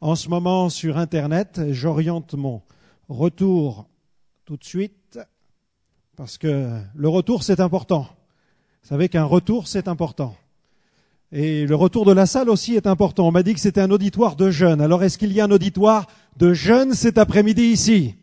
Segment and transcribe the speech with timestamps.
[0.00, 1.60] en ce moment sur Internet.
[1.70, 2.62] J'oriente mon
[3.08, 3.86] retour
[4.44, 5.18] tout de suite
[6.16, 8.06] parce que le retour, c'est important.
[8.82, 10.34] Vous savez qu'un retour, c'est important.
[11.30, 13.28] Et le retour de la salle aussi est important.
[13.28, 14.80] On m'a dit que c'était un auditoire de jeunes.
[14.80, 16.06] Alors est-ce qu'il y a un auditoire
[16.38, 18.14] de jeunes cet après-midi ici?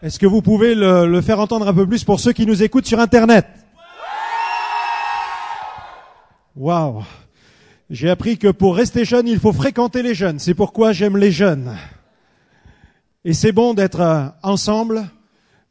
[0.00, 2.86] Est-ce que vous pouvez le, faire entendre un peu plus pour ceux qui nous écoutent
[2.86, 3.46] sur Internet?
[6.54, 7.02] Waouh
[7.90, 10.38] J'ai appris que pour rester jeune, il faut fréquenter les jeunes.
[10.38, 11.74] C'est pourquoi j'aime les jeunes.
[13.24, 15.08] Et c'est bon d'être euh, ensemble,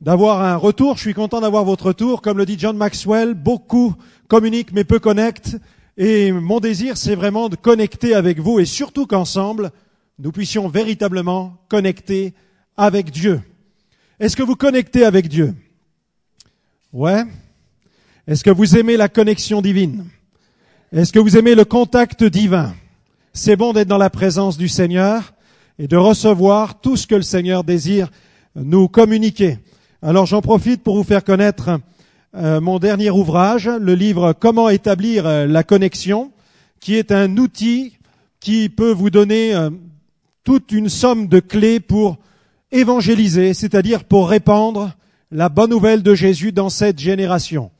[0.02, 0.96] d'avoir un retour.
[0.96, 2.24] Je suis content d'avoir votre retour.
[2.24, 3.94] Comme le dit John Maxwell, beaucoup
[4.28, 5.58] communiquent mais peu connectent.
[5.96, 9.72] Et mon désir, c'est vraiment de connecter avec vous et surtout qu'ensemble,
[10.18, 12.34] nous puissions véritablement connecter
[12.78, 13.42] avec Dieu.
[14.20, 15.54] Est-ce que vous connectez avec Dieu?
[16.92, 17.24] Ouais.
[18.26, 20.06] Est-ce que vous aimez la connexion divine?
[20.94, 22.74] Est-ce que vous aimez le contact divin?
[23.34, 25.34] C'est bon d'être dans la présence du Seigneur
[25.80, 28.10] et de recevoir tout ce que le Seigneur désire
[28.56, 29.60] nous communiquer.
[30.02, 31.82] Alors j'en profite pour vous faire connaître
[32.36, 36.32] euh, mon dernier ouvrage, le livre Comment établir euh, la connexion,
[36.80, 37.98] qui est un outil
[38.40, 39.70] qui peut vous donner euh,
[40.46, 42.16] toute une somme de clés pour
[42.72, 44.94] évangéliser, c'est-à-dire pour répandre
[45.32, 47.72] la bonne nouvelle de Jésus dans cette génération.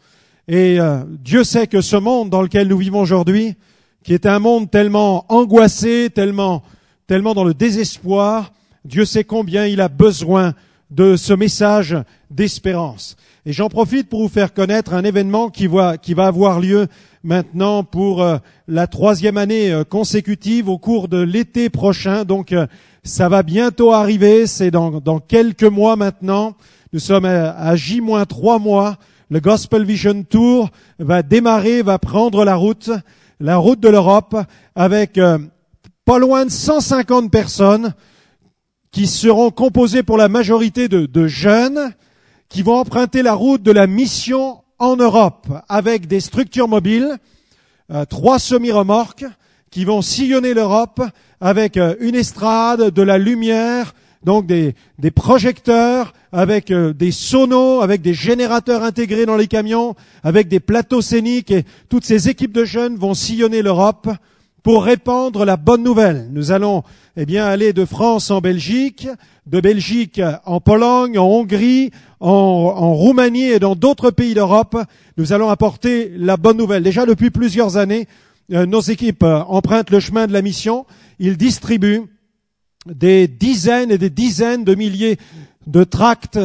[0.48, 0.78] Et
[1.24, 3.56] Dieu sait que ce monde dans lequel nous vivons aujourd'hui,
[4.04, 6.64] qui est un monde tellement angoissé, tellement,
[7.08, 8.54] tellement dans le désespoir,
[8.86, 10.54] Dieu sait combien il a besoin
[10.92, 11.98] de ce message
[12.32, 13.18] d'espérance.
[13.46, 16.88] Et j'en profite pour vous faire connaître un événement qui va, qui va avoir lieu
[17.24, 22.24] maintenant pour euh, la troisième année euh, consécutive au cours de l'été prochain.
[22.24, 22.68] Donc euh,
[23.04, 26.56] ça va bientôt arriver, c'est dans, dans quelques mois maintenant.
[26.94, 28.98] Nous sommes à, à J-3 mois.
[29.30, 32.90] Le Gospel Vision Tour va démarrer, va prendre la route,
[33.40, 34.36] la route de l'Europe,
[34.76, 35.20] avec
[36.06, 37.94] pas loin de 150 personnes
[38.92, 41.94] qui seront composées pour la majorité de, de jeunes,
[42.50, 47.18] qui vont emprunter la route de la mission en Europe avec des structures mobiles,
[47.92, 49.26] euh, trois semi-remorques
[49.72, 51.02] qui vont sillonner l'Europe
[51.42, 53.94] avec euh, une estrade, de la lumière,
[54.24, 54.76] donc des,
[55.16, 61.02] projecteurs, avec euh, des sonos, avec des générateurs intégrés dans les camions, avec des plateaux
[61.02, 64.10] scéniques et toutes ces équipes de jeunes vont sillonner l'Europe
[64.64, 66.28] pour répandre la bonne nouvelle.
[66.32, 66.84] Nous allons
[67.16, 69.08] eh bien aller de France en Belgique,
[69.46, 74.76] de Belgique en Pologne, en Hongrie, en, en Roumanie et dans d'autres pays d'Europe.
[75.18, 76.84] Nous allons apporter la bonne nouvelle.
[76.84, 78.08] Déjà depuis plusieurs années,
[78.54, 80.86] euh, nos équipes euh, empruntent le chemin de la mission.
[81.20, 82.04] Ils distribuent
[82.94, 85.18] des dizaines et des dizaines de milliers
[85.66, 86.40] de tracts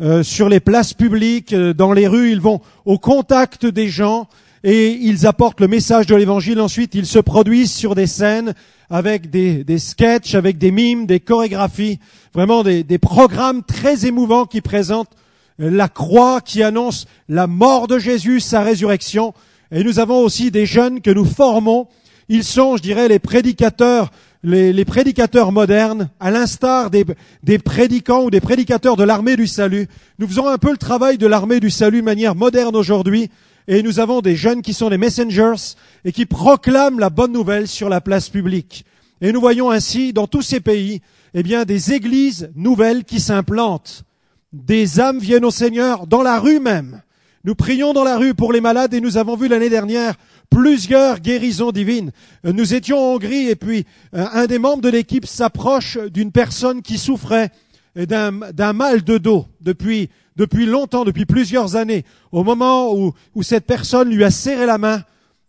[0.00, 2.30] euh, sur les places publiques, dans les rues.
[2.32, 4.28] Ils vont au contact des gens
[4.64, 6.60] et ils apportent le message de l'évangile.
[6.60, 8.54] Ensuite, ils se produisent sur des scènes
[8.90, 11.98] avec des, des sketchs, avec des mimes, des chorégraphies,
[12.32, 15.10] vraiment des, des programmes très émouvants qui présentent
[15.58, 19.34] la croix, qui annonce la mort de Jésus, sa résurrection.
[19.72, 21.88] Et nous avons aussi des jeunes que nous formons.
[22.28, 24.10] Ils sont, je dirais, les prédicateurs
[24.42, 27.04] les, les, prédicateurs modernes, à l'instar des,
[27.42, 29.88] des, prédicants ou des prédicateurs de l'armée du salut.
[30.18, 33.30] Nous faisons un peu le travail de l'armée du salut de manière moderne aujourd'hui,
[33.66, 37.68] et nous avons des jeunes qui sont des messengers et qui proclament la bonne nouvelle
[37.68, 38.84] sur la place publique.
[39.20, 41.02] Et nous voyons ainsi dans tous ces pays,
[41.34, 44.04] eh bien, des églises nouvelles qui s'implantent.
[44.52, 47.02] Des âmes viennent au Seigneur dans la rue même.
[47.44, 50.14] Nous prions dans la rue pour les malades et nous avons vu l'année dernière
[50.50, 52.10] plusieurs guérisons divines.
[52.44, 56.82] Nous étions en Hongrie et puis euh, un des membres de l'équipe s'approche d'une personne
[56.82, 57.50] qui souffrait
[57.96, 64.08] d'un mal de dos depuis depuis longtemps, depuis plusieurs années, au moment où, cette personne
[64.08, 65.02] lui a serré la main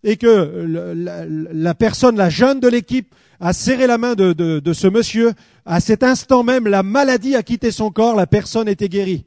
[0.03, 4.87] et que la, la personne, la jeune de l'équipe, a serré la main de, ce
[4.87, 5.31] monsieur,
[5.66, 9.25] à cet instant même, la maladie a quitté son corps, la personne était guérie.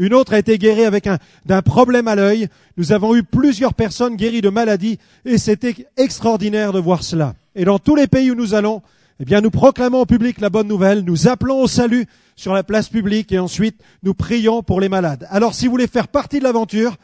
[0.00, 2.48] Une autre a été guérie avec un, d'un problème à l'œil.
[2.78, 7.34] Nous avons eu plusieurs personnes guéries de maladies et c'était extraordinaire de voir cela.
[7.54, 8.80] Et dans tous les pays où nous allons,
[9.20, 12.62] eh bien, nous proclamons au public la bonne nouvelle, nous appelons au salut sur la
[12.62, 15.26] place publique et ensuite nous prions pour les malades.
[15.28, 16.96] Alors, si vous voulez faire partie de l'aventure,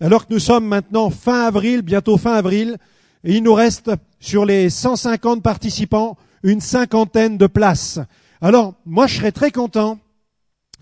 [0.00, 2.76] alors que nous sommes maintenant fin avril, bientôt fin avril,
[3.24, 3.90] il nous reste
[4.20, 7.98] sur les 150 participants une cinquantaine de places.
[8.40, 9.98] Alors, moi, je serais très content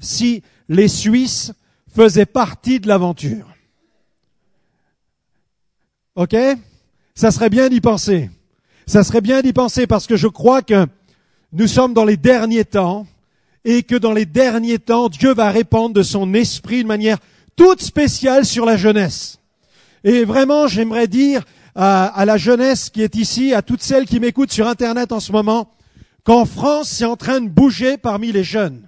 [0.00, 1.54] si les Suisses
[1.94, 3.46] faisaient partie de l'aventure.
[6.16, 6.36] OK?
[7.14, 8.30] Ça serait bien d'y penser.
[8.86, 10.86] Ça serait bien d'y penser parce que je crois que
[11.52, 13.06] nous sommes dans les derniers temps
[13.64, 17.18] et que dans les derniers temps, Dieu va répandre de son esprit de manière
[17.56, 19.38] toute spéciale sur la jeunesse.
[20.04, 24.52] Et vraiment, j'aimerais dire à la jeunesse qui est ici, à toutes celles qui m'écoutent
[24.52, 25.70] sur Internet en ce moment,
[26.24, 28.86] qu'en France, c'est en train de bouger parmi les jeunes.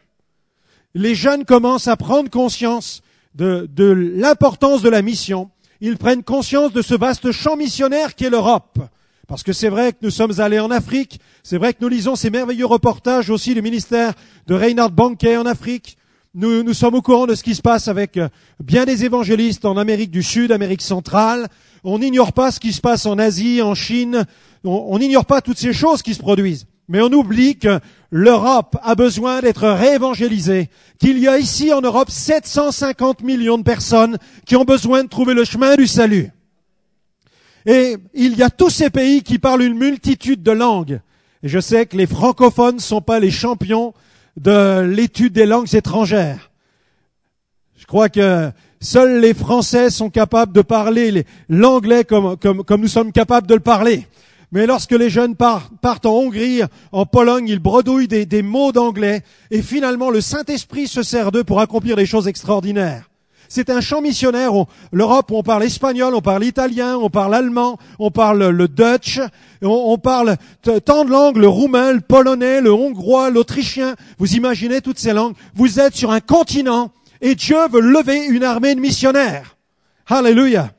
[0.95, 3.03] Les jeunes commencent à prendre conscience
[3.35, 5.51] de, l'importance de la mission.
[5.81, 8.79] Ils prennent conscience de ce vaste champ missionnaire qui est l'Europe.
[9.27, 12.15] Parce que c'est vrai que nous sommes allés en Afrique, c'est vrai que nous lisons
[12.15, 14.13] ces merveilleux reportages aussi du ministère
[14.47, 15.97] de Reinhard Banquet en Afrique.
[16.35, 18.29] Nous, nous sommes au courant de ce qui se passe avec euh,
[18.63, 21.49] bien des évangélistes en Amérique du Sud, Amérique centrale.
[21.85, 24.27] On n'ignore pas ce qui se passe en Asie, en Chine.
[24.65, 26.67] On n'ignore pas toutes ces choses qui se produisent.
[26.89, 32.11] Mais on oublie que l'Europe a besoin d'être réévangélisée, qu'il y a ici en Europe
[32.11, 36.31] 750 millions de personnes qui ont besoin de trouver le chemin du salut.
[37.67, 41.01] Et il y a tous ces pays qui parlent une multitude de langues.
[41.43, 43.95] Et je sais que les francophones ne sont pas les champions
[44.37, 46.51] de l'étude des langues étrangères.
[47.77, 48.51] Je crois que
[48.81, 53.55] seuls les Français sont capables de parler l'anglais comme, comme, comme nous sommes capables de
[53.55, 54.07] le parler.
[54.55, 56.63] Mais lorsque les jeunes partent, en Hongrie,
[56.93, 61.61] en Pologne, ils bredouillent des, mots d'anglais et finalement le Saint-Esprit se sert d'eux pour
[61.61, 63.11] accomplir des choses extraordinaires.
[63.49, 64.53] C'est un champ missionnaire.
[64.93, 69.21] L'Europe, on parle espagnol, on parle italien, on parle allemand, on parle le Dutch,
[69.61, 70.37] on, on parle
[70.85, 73.97] tant de langues, le roumain, le polonais, le hongrois, l'autrichien.
[74.19, 75.35] Vous imaginez toutes ces langues.
[75.57, 79.57] Vous êtes sur un continent et Dieu veut lever une armée de missionnaires.
[80.07, 80.71] Alléluia.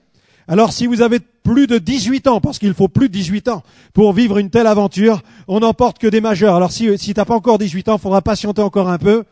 [0.48, 3.64] Alors si vous avez plus de 18 ans, parce qu'il faut plus de 18 ans
[3.94, 6.56] pour vivre une telle aventure, on n'emporte que des majeurs.
[6.56, 9.24] Alors si, si t'as pas encore 18 ans, il faudra patienter encore un peu.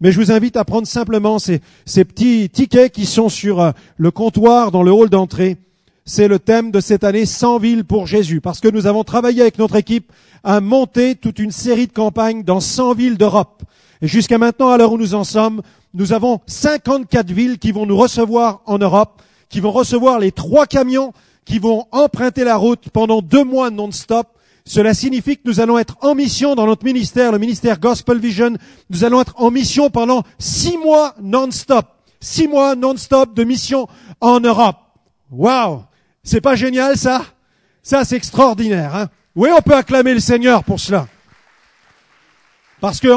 [0.00, 3.70] Mais je vous invite à prendre simplement ces, ces petits tickets qui sont sur euh,
[3.96, 5.58] le comptoir dans le hall d'entrée.
[6.04, 9.42] C'est le thème de cette année 100 villes pour Jésus, parce que nous avons travaillé
[9.42, 10.10] avec notre équipe
[10.42, 13.62] à monter toute une série de campagnes dans 100 villes d'Europe.
[14.00, 15.62] Et jusqu'à maintenant, à l'heure où nous en sommes,
[15.94, 19.22] nous avons 54 villes qui vont nous recevoir en Europe,
[19.52, 21.12] qui vont recevoir les trois camions
[21.44, 24.26] qui vont emprunter la route pendant deux mois non-stop
[24.64, 28.56] cela signifie que nous allons être en mission dans notre ministère, le ministère Gospel Vision.
[28.90, 31.86] Nous allons être en mission pendant six mois non-stop.
[32.20, 33.88] Six mois non-stop de mission
[34.20, 34.76] en Europe.
[35.30, 35.82] Waouh!
[36.22, 37.24] C'est pas génial ça?
[37.82, 38.94] Ça, c'est extraordinaire.
[38.94, 39.08] Hein?
[39.34, 41.08] Oui, on peut acclamer le Seigneur pour cela.
[42.80, 43.08] Parce que,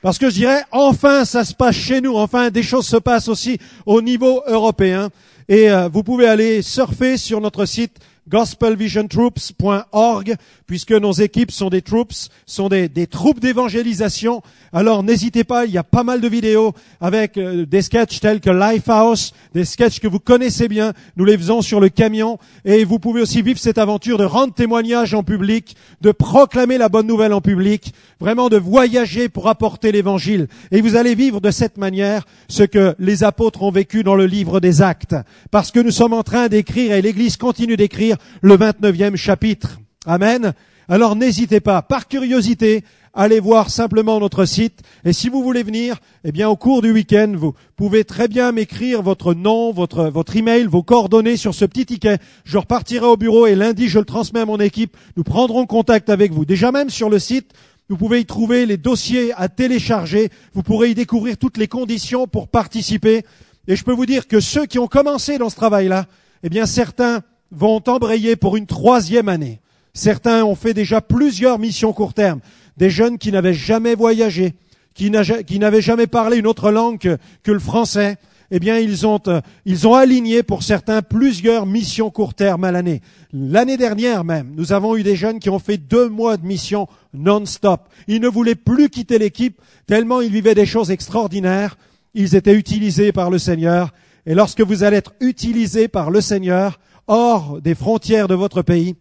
[0.00, 2.16] parce que je dirais, enfin, ça se passe chez nous.
[2.16, 5.10] Enfin, des choses se passent aussi au niveau européen.
[5.48, 7.98] Et euh, vous pouvez aller surfer sur notre site
[8.28, 10.34] gospelvisiontroops.org,
[10.66, 14.42] puisque nos équipes sont des troops, sont des, des troupes d'évangélisation.
[14.72, 18.40] Alors n'hésitez pas, il y a pas mal de vidéos avec euh, des sketchs tels
[18.40, 20.92] que Lifehouse, des sketchs que vous connaissez bien.
[21.16, 24.54] Nous les faisons sur le camion, et vous pouvez aussi vivre cette aventure de rendre
[24.54, 29.92] témoignage en public, de proclamer la bonne nouvelle en public, vraiment de voyager pour apporter
[29.92, 30.48] l'évangile.
[30.72, 34.26] Et vous allez vivre de cette manière ce que les apôtres ont vécu dans le
[34.26, 35.16] livre des Actes,
[35.50, 39.78] parce que nous sommes en train d'écrire et l'Église continue d'écrire le 29e chapitre.
[40.06, 40.52] Amen.
[40.88, 44.82] Alors n'hésitez pas, par curiosité, allez voir simplement notre site.
[45.04, 48.52] Et si vous voulez venir, eh bien, au cours du week-end, vous pouvez très bien
[48.52, 52.18] m'écrire votre nom, votre, votre email, vos coordonnées sur ce petit ticket.
[52.44, 54.96] Je repartirai au bureau et lundi, je le transmets à mon équipe.
[55.16, 56.44] Nous prendrons contact avec vous.
[56.44, 57.52] Déjà même sur le site,
[57.88, 60.30] vous pouvez y trouver les dossiers à télécharger.
[60.54, 63.24] Vous pourrez y découvrir toutes les conditions pour participer.
[63.66, 66.06] Et je peux vous dire que ceux qui ont commencé dans ce travail-là,
[66.44, 69.60] eh bien, certains vont embrayer pour une troisième année.
[69.94, 72.40] Certains ont fait déjà plusieurs missions court terme.
[72.76, 74.54] Des jeunes qui n'avaient jamais voyagé,
[74.94, 78.16] qui n'avaient jamais parlé une autre langue que, le français.
[78.50, 82.70] Eh bien, ils ont, euh, ils ont aligné pour certains plusieurs missions court terme à
[82.70, 83.00] l'année.
[83.32, 86.86] L'année dernière même, nous avons eu des jeunes qui ont fait deux mois de mission
[87.12, 87.88] non-stop.
[88.06, 91.76] Ils ne voulaient plus quitter l'équipe tellement ils vivaient des choses extraordinaires.
[92.14, 93.92] Ils étaient utilisés par le Seigneur.
[94.26, 98.94] Et lorsque vous allez être utilisés par le Seigneur, hors des frontières de votre pays,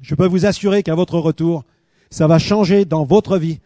[0.00, 1.64] je peux vous assurer qu'à votre retour,
[2.10, 3.60] ça va changer dans votre vie.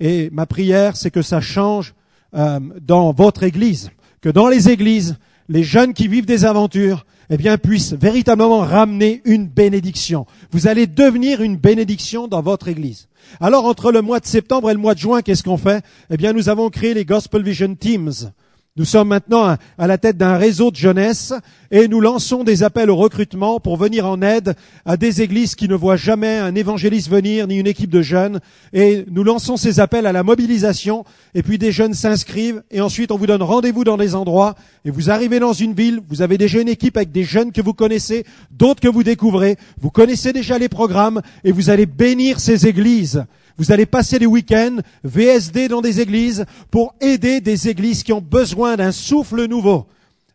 [0.00, 1.94] Et ma prière, c'est que ça change
[2.34, 5.16] euh, dans votre église, que dans les églises,
[5.48, 10.26] les jeunes qui vivent des aventures, eh bien, puissent véritablement ramener une bénédiction.
[10.50, 13.08] Vous allez devenir une bénédiction dans votre église.
[13.40, 15.84] Alors, entre le mois de septembre et le mois de juin, qu'est-ce qu'on fait?
[16.10, 18.32] Eh bien, nous avons créé les Gospel Vision Teams.
[18.74, 21.34] Nous sommes maintenant à la tête d'un réseau de jeunesse
[21.70, 24.54] et nous lançons des appels au recrutement pour venir en aide
[24.86, 28.40] à des églises qui ne voient jamais un évangéliste venir ni une équipe de jeunes.
[28.72, 33.12] Et nous lançons ces appels à la mobilisation et puis des jeunes s'inscrivent et ensuite
[33.12, 34.54] on vous donne rendez-vous dans des endroits
[34.86, 37.60] et vous arrivez dans une ville, vous avez déjà une équipe avec des jeunes que
[37.60, 42.40] vous connaissez, d'autres que vous découvrez, vous connaissez déjà les programmes et vous allez bénir
[42.40, 43.26] ces églises.
[43.58, 48.20] Vous allez passer des week-ends VSD dans des églises pour aider des églises qui ont
[48.20, 49.86] besoin d'un souffle nouveau.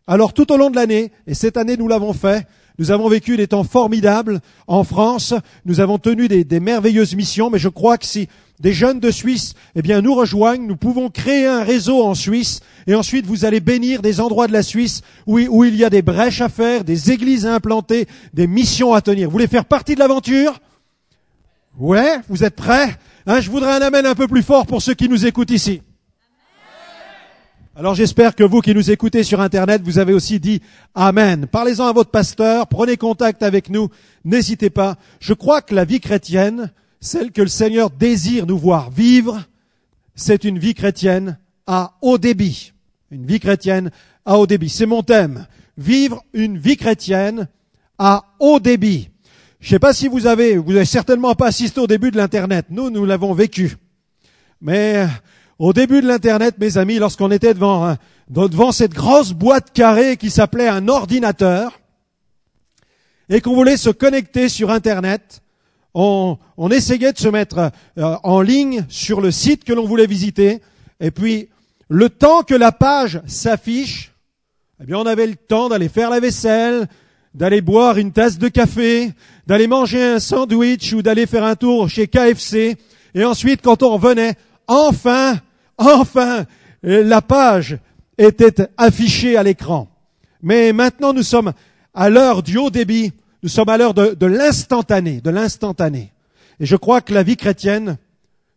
[0.06, 2.46] Alors tout au long de l'année, et cette année nous l'avons fait,
[2.78, 5.34] Nous avons vécu des temps formidables en France.
[5.64, 8.28] Nous avons tenu des, des merveilleuses missions, mais je crois que si
[8.60, 10.64] des jeunes de Suisse, eh bien, nous rejoignent.
[10.66, 14.52] Nous pouvons créer un réseau en Suisse et ensuite vous allez bénir des endroits de
[14.52, 18.06] la Suisse où, où il y a des brèches à faire, des églises à implanter,
[18.32, 19.26] des missions à tenir.
[19.26, 20.60] Vous voulez faire partie de l'aventure?
[21.78, 22.96] Ouais, vous êtes prêts?
[23.30, 25.82] Hein, je voudrais un amen un peu plus fort pour ceux qui nous écoutent ici.
[27.76, 30.62] Alors j'espère que vous qui nous écoutez sur Internet, vous avez aussi dit
[30.94, 31.46] Amen.
[31.46, 33.90] Parlez-en à votre pasteur, prenez contact avec nous,
[34.24, 34.96] n'hésitez pas.
[35.20, 39.44] Je crois que la vie chrétienne, celle que le Seigneur désire nous voir vivre,
[40.14, 42.72] c'est une vie chrétienne à haut débit.
[43.10, 43.90] Une vie chrétienne
[44.24, 44.70] à haut débit.
[44.70, 45.46] C'est mon thème.
[45.76, 47.46] Vivre une vie chrétienne
[47.98, 49.10] à haut débit.
[49.60, 52.16] Je ne sais pas si vous avez, vous avez certainement pas assisté au début de
[52.16, 52.66] l'Internet.
[52.70, 53.76] Nous, nous l'avons vécu.
[54.60, 55.06] Mais
[55.58, 57.96] au début de l'Internet, mes amis, lorsqu'on était devant,
[58.28, 61.80] devant cette grosse boîte carrée qui s'appelait un ordinateur,
[63.28, 65.42] et qu'on voulait se connecter sur Internet,
[65.94, 66.38] on,
[66.70, 70.60] essayait de se mettre euh, en ligne sur le site que l'on voulait visiter,
[71.00, 71.48] et puis
[71.88, 74.12] le temps que la page s'affiche,
[74.80, 76.86] eh bien on avait le temps d'aller faire la vaisselle,
[77.38, 79.12] d'aller boire une tasse de café,
[79.46, 82.76] d'aller manger un sandwich ou d'aller faire un tour chez KFC,
[83.14, 84.34] et ensuite quand on revenait,
[84.66, 85.38] enfin,
[85.78, 86.46] enfin,
[86.82, 87.78] la page
[88.18, 89.88] était affichée à l'écran.
[90.42, 91.52] Mais maintenant nous sommes
[91.94, 93.12] à l'heure du haut débit,
[93.44, 96.12] nous sommes à l'heure de, l'instantané, de l'instantané.
[96.58, 97.98] Et je crois que la vie chrétienne,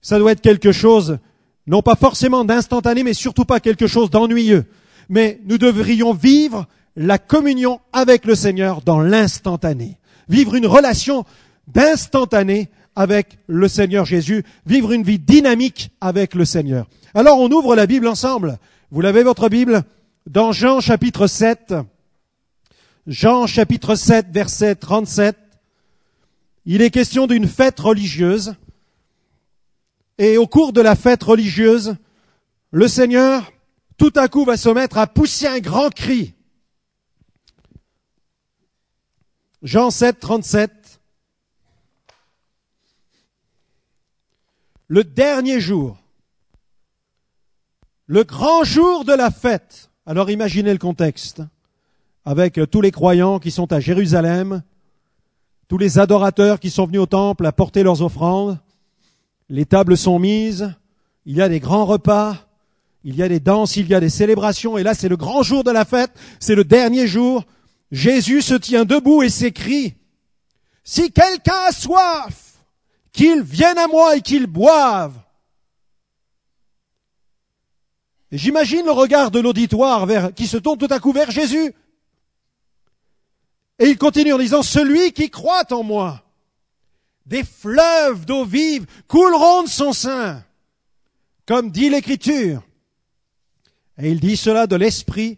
[0.01, 1.19] ça doit être quelque chose,
[1.67, 4.65] non pas forcément d'instantané, mais surtout pas quelque chose d'ennuyeux.
[5.07, 9.97] Mais nous devrions vivre la communion avec le Seigneur dans l'instantané.
[10.29, 11.25] Vivre une relation
[11.67, 16.87] d'instantané avec le Seigneur Jésus, vivre une vie dynamique avec le Seigneur.
[17.13, 18.57] Alors on ouvre la Bible ensemble.
[18.91, 19.83] Vous l'avez votre Bible?
[20.27, 21.73] Dans Jean chapitre 7.
[23.07, 25.37] Jean chapitre 7 verset 37.
[26.65, 28.55] Il est question d'une fête religieuse.
[30.17, 31.95] Et au cours de la fête religieuse,
[32.69, 33.51] le Seigneur,
[33.97, 36.35] tout à coup, va se mettre à pousser un grand cri.
[39.63, 40.99] Jean 7, 37.
[44.87, 45.97] Le dernier jour,
[48.07, 49.89] le grand jour de la fête.
[50.05, 51.43] Alors imaginez le contexte
[52.25, 54.63] avec tous les croyants qui sont à Jérusalem,
[55.67, 58.57] tous les adorateurs qui sont venus au temple à porter leurs offrandes.
[59.47, 60.73] Les tables sont mises,
[61.25, 62.35] il y a des grands repas,
[63.03, 65.43] il y a des danses, il y a des célébrations, et là c'est le grand
[65.43, 67.45] jour de la fête, c'est le dernier jour.
[67.91, 69.95] Jésus se tient debout et s'écrie,
[70.83, 72.63] Si quelqu'un a soif,
[73.11, 75.19] qu'il vienne à moi et qu'il boive.
[78.31, 81.73] j'imagine le regard de l'auditoire qui se tourne tout à coup vers Jésus.
[83.77, 86.23] Et il continue en disant, celui qui croit en moi,
[87.25, 90.43] des fleuves d'eau vive couleront de son sein,
[91.45, 92.63] comme dit l'Écriture.
[93.97, 95.37] Et il dit cela de l'Esprit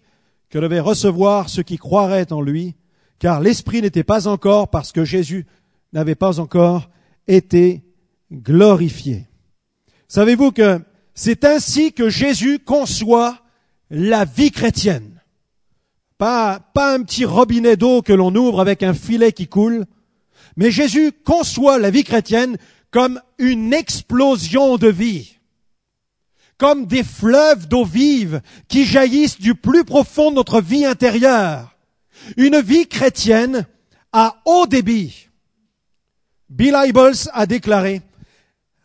[0.54, 2.76] que devait recevoir ceux qui croiraient en lui,
[3.18, 5.48] car l'Esprit n'était pas encore, parce que Jésus
[5.94, 6.92] n'avait pas encore
[7.28, 7.82] été
[8.32, 9.26] glorifié.
[10.08, 10.80] Savez-vous que
[11.16, 13.40] c'est ainsi que Jésus conçoit
[13.90, 15.10] la vie chrétienne
[16.20, 19.86] pas, pas un petit robinet d'eau que l'on ouvre avec un filet qui coule,
[20.56, 22.58] mais Jésus conçoit la vie chrétienne
[22.92, 25.40] comme une explosion de vie,
[26.64, 31.76] comme des fleuves d'eau vive qui jaillissent du plus profond de notre vie intérieure.
[32.38, 33.68] Une vie chrétienne
[34.14, 35.28] à haut débit.
[36.50, 38.02] Bill Hybels a déclaré,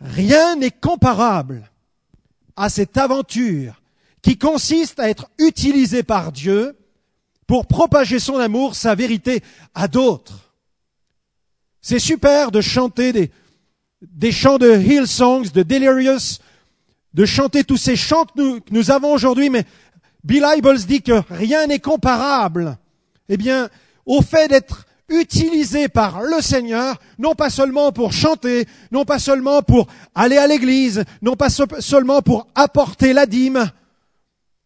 [0.00, 1.70] rien n'est comparable
[2.56, 3.80] à cette aventure
[4.22, 6.76] qui consiste à être utilisé par Dieu
[7.46, 9.40] pour propager son amour, sa vérité
[9.76, 10.52] à d'autres.
[11.80, 13.30] C'est super de chanter des,
[14.02, 16.40] des chants de Hillsongs, de Delirious,
[17.14, 19.64] de chanter tous ces chants que nous, avons aujourd'hui, mais
[20.24, 22.78] Bill Hybels dit que rien n'est comparable,
[23.28, 23.68] eh bien,
[24.06, 29.62] au fait d'être utilisé par le Seigneur, non pas seulement pour chanter, non pas seulement
[29.62, 33.70] pour aller à l'église, non pas seulement pour apporter la dîme,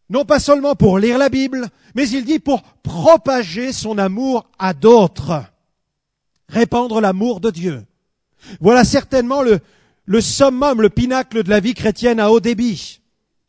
[0.09, 4.73] non pas seulement pour lire la Bible, mais il dit pour propager son amour à
[4.73, 5.43] d'autres,
[6.49, 7.85] répandre l'amour de Dieu.
[8.59, 9.59] Voilà certainement le,
[10.05, 13.01] le summum, le pinacle de la vie chrétienne à haut débit.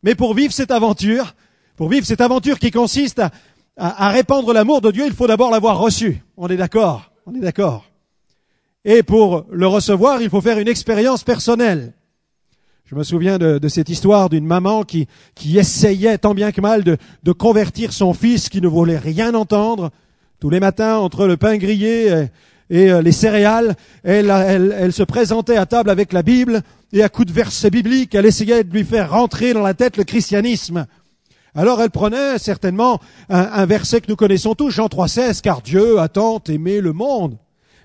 [0.03, 1.35] Mais pour vivre cette aventure,
[1.77, 3.31] pour vivre cette aventure qui consiste à,
[3.77, 6.23] à, à répandre l'amour de Dieu, il faut d'abord l'avoir reçu.
[6.37, 7.85] On est d'accord On est d'accord.
[8.85, 11.95] Et pour le recevoir, il faut faire une expérience personnelle.
[12.85, 16.85] Je me souviens de, cette histoire d'une maman qui, qui essayait tant bien que mal
[16.85, 19.91] de, de convertir son fils qui ne voulait rien entendre.
[20.39, 22.29] Tous les matins, entre le pain grillé
[22.71, 27.09] et, les céréales, elle, elle, elle, se présentait à table avec la Bible et à
[27.09, 30.87] coups de versets bibliques, elle essayait de lui faire rentrer dans la tête le christianisme.
[31.57, 36.09] Alors elle prenait certainement un, verset que nous connaissons tous, Jean 3,16, car Dieu a
[36.09, 37.39] tant aimé le monde.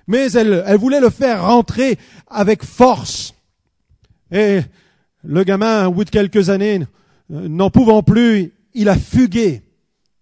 [0.08, 3.34] Mais elle, elle voulait le faire rentrer avec force.
[4.32, 4.60] Et
[5.22, 6.80] le gamin, au bout de quelques années,
[7.28, 9.62] n'en pouvant plus, il a fugué.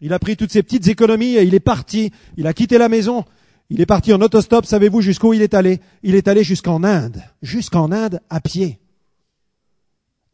[0.00, 2.12] Il a pris toutes ses petites économies et il est parti.
[2.37, 3.25] Il a quitté la maison.
[3.70, 4.66] Il est parti en autostop.
[4.66, 5.80] Savez-vous jusqu'où il est allé?
[6.02, 7.22] Il est allé jusqu'en Inde.
[7.42, 8.78] Jusqu'en Inde à pied.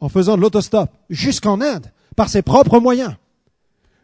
[0.01, 0.91] En faisant de l'autostop.
[1.11, 1.91] Jusqu'en Inde.
[2.17, 3.15] Par ses propres moyens.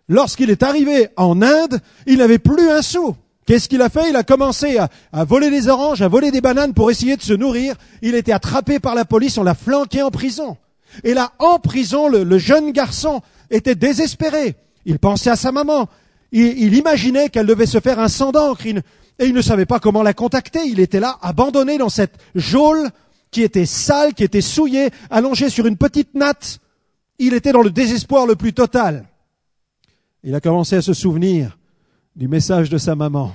[0.09, 3.15] Lorsqu'il est arrivé en Inde, il n'avait plus un sou.
[3.47, 4.11] Qu'est-ce qu'il a fait?
[4.11, 7.33] Il a commencé à, voler des oranges, à voler des bananes pour essayer de se
[7.33, 7.75] nourrir.
[8.03, 10.57] Il était attrapé par la police, on l'a flanqué en prison.
[11.05, 14.57] Et là, en prison, le, jeune garçon était désespéré.
[14.85, 15.89] Il pensait à sa maman.
[16.33, 18.63] Il, imaginait qu'elle devait se faire un sang d'encre.
[19.21, 20.61] Et il ne savait pas comment la contacter.
[20.67, 22.89] Il était là, abandonné dans cette geôle
[23.31, 26.59] qui était sale, qui était souillée, allongé sur une petite natte.
[27.19, 29.05] Il était dans le désespoir le plus total.
[30.25, 31.59] Il a commencé à se souvenir
[32.17, 33.35] du message de sa maman.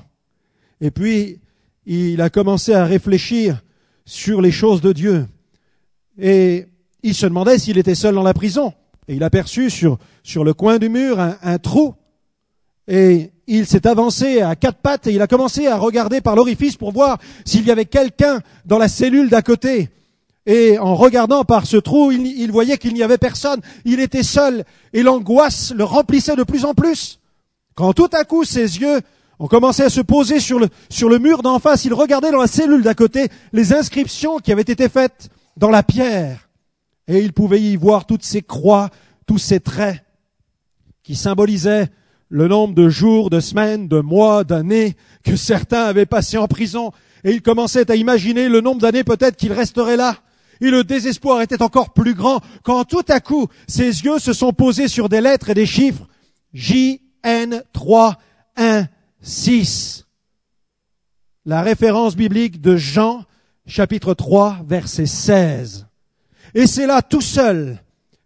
[0.82, 1.40] Et puis,
[1.86, 3.62] il a commencé à réfléchir
[4.06, 5.28] sur les choses de Dieu.
[6.20, 6.66] Et
[7.04, 8.74] il se demandait s'il était seul dans la prison.
[9.08, 11.94] Et il aperçut sur, sur le coin du mur un, un trou.
[12.88, 16.78] Et il s'est avancé à quatre pattes et il a commencé à regarder par l'orifice
[16.78, 19.90] pour voir s'il y avait quelqu'un dans la cellule d'à côté.
[20.48, 23.62] Et en regardant par ce trou, il, voyait qu'il n'y avait personne.
[23.84, 27.20] Il était seul et l'angoisse le remplissait de plus en plus.
[27.74, 29.02] Quand tout à coup ses yeux
[29.40, 32.42] ont commencé à se poser sur le, sur le mur d'en face, il regardait dans
[32.42, 36.48] la cellule d'à côté les inscriptions qui avaient été faites dans la pierre
[37.08, 38.90] et il pouvait y voir toutes ces croix,
[39.26, 40.04] tous ces traits
[41.04, 41.90] qui symbolisaient
[42.30, 46.92] le nombre de jours, de semaines, de mois, d'années que certains avaient passé en prison.
[47.24, 50.18] Et il commençait à imaginer le nombre d'années peut-être qu'il resterait là.
[50.62, 54.54] Et le désespoir était encore plus grand quand tout à coup ses yeux se sont
[54.54, 56.08] posés sur des lettres et des chiffres.
[56.54, 58.18] J, N, 3,
[58.56, 58.86] 1,
[59.22, 60.06] 6.
[61.46, 63.26] La référence biblique de Jean,
[63.68, 65.88] chapitre 3, verset 16.
[66.54, 67.82] Et c'est là tout seul,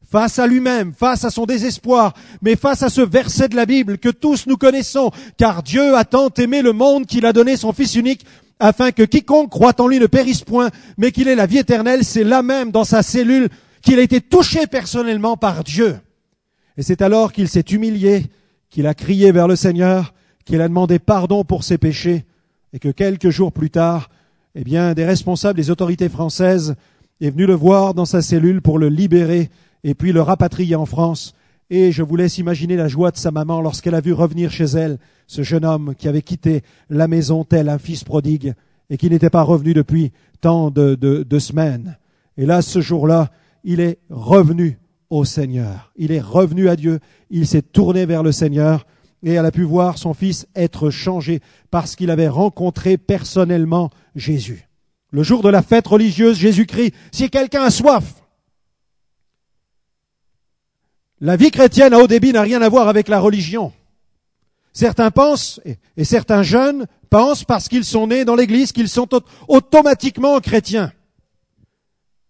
[0.10, 3.98] face à lui-même, face à son désespoir, mais face à ce verset de la Bible
[3.98, 7.74] que tous nous connaissons, car Dieu a tant aimé le monde qu'il a donné son
[7.74, 8.26] Fils unique,
[8.60, 12.04] afin que quiconque croit en lui ne périsse point, mais qu'il ait la vie éternelle,
[12.04, 13.50] c'est là même dans sa cellule
[13.82, 15.98] qu'il a été touché personnellement par Dieu.
[16.76, 18.26] Et c'est alors qu'il s'est humilié,
[18.69, 22.26] qu'il a crié vers le Seigneur, qu'il a demandé pardon pour ses péchés,
[22.74, 24.10] et que quelques jours plus tard,
[24.56, 26.76] eh bien, des responsables des autorités françaises
[27.22, 29.50] est venu le voir dans sa cellule pour le libérer
[29.84, 31.34] et puis le rapatrier en France.
[31.70, 34.65] Et je vous laisse imaginer la joie de sa maman lorsqu'elle a vu revenir chez
[34.65, 38.54] elle ce jeune homme qui avait quitté la maison tel un fils prodigue
[38.89, 40.12] et qui n'était pas revenu depuis
[40.42, 41.98] tant de, de semaines.
[42.38, 43.30] Et là, ce jour-là,
[43.63, 44.80] il est revenu
[45.12, 45.92] au Seigneur.
[45.96, 47.00] Il est revenu à Dieu.
[47.30, 48.88] Il s'est tourné vers le Seigneur
[49.22, 54.70] et elle a pu voir son fils être changé parce qu'il avait rencontré personnellement Jésus
[55.12, 58.18] le jour de la fête religieuse, Jésus-Christ, si quelqu'un a soif,
[61.21, 63.73] la vie chrétienne à haut débit n'a rien à voir avec la religion.
[64.73, 65.60] Certains pensent,
[65.97, 69.10] et certains jeunes pensent parce qu'ils sont nés dans l'église qu'ils sont
[69.47, 70.91] automatiquement chrétiens.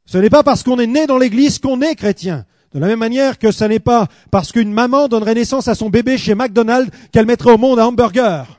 [0.05, 2.45] Ce n'est pas parce qu'on est né dans l'église qu'on est chrétien.
[2.73, 5.89] De la même manière que ce n'est pas parce qu'une maman donnerait naissance à son
[5.89, 8.58] bébé chez McDonald's qu'elle mettrait au monde un hamburger.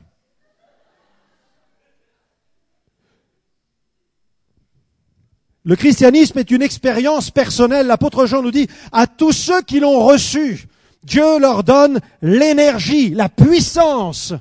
[5.63, 7.87] Le christianisme est une expérience personnelle.
[7.87, 10.67] L'apôtre Jean nous dit, à tous ceux qui l'ont reçu,
[11.03, 14.33] Dieu leur donne l'énergie, la puissance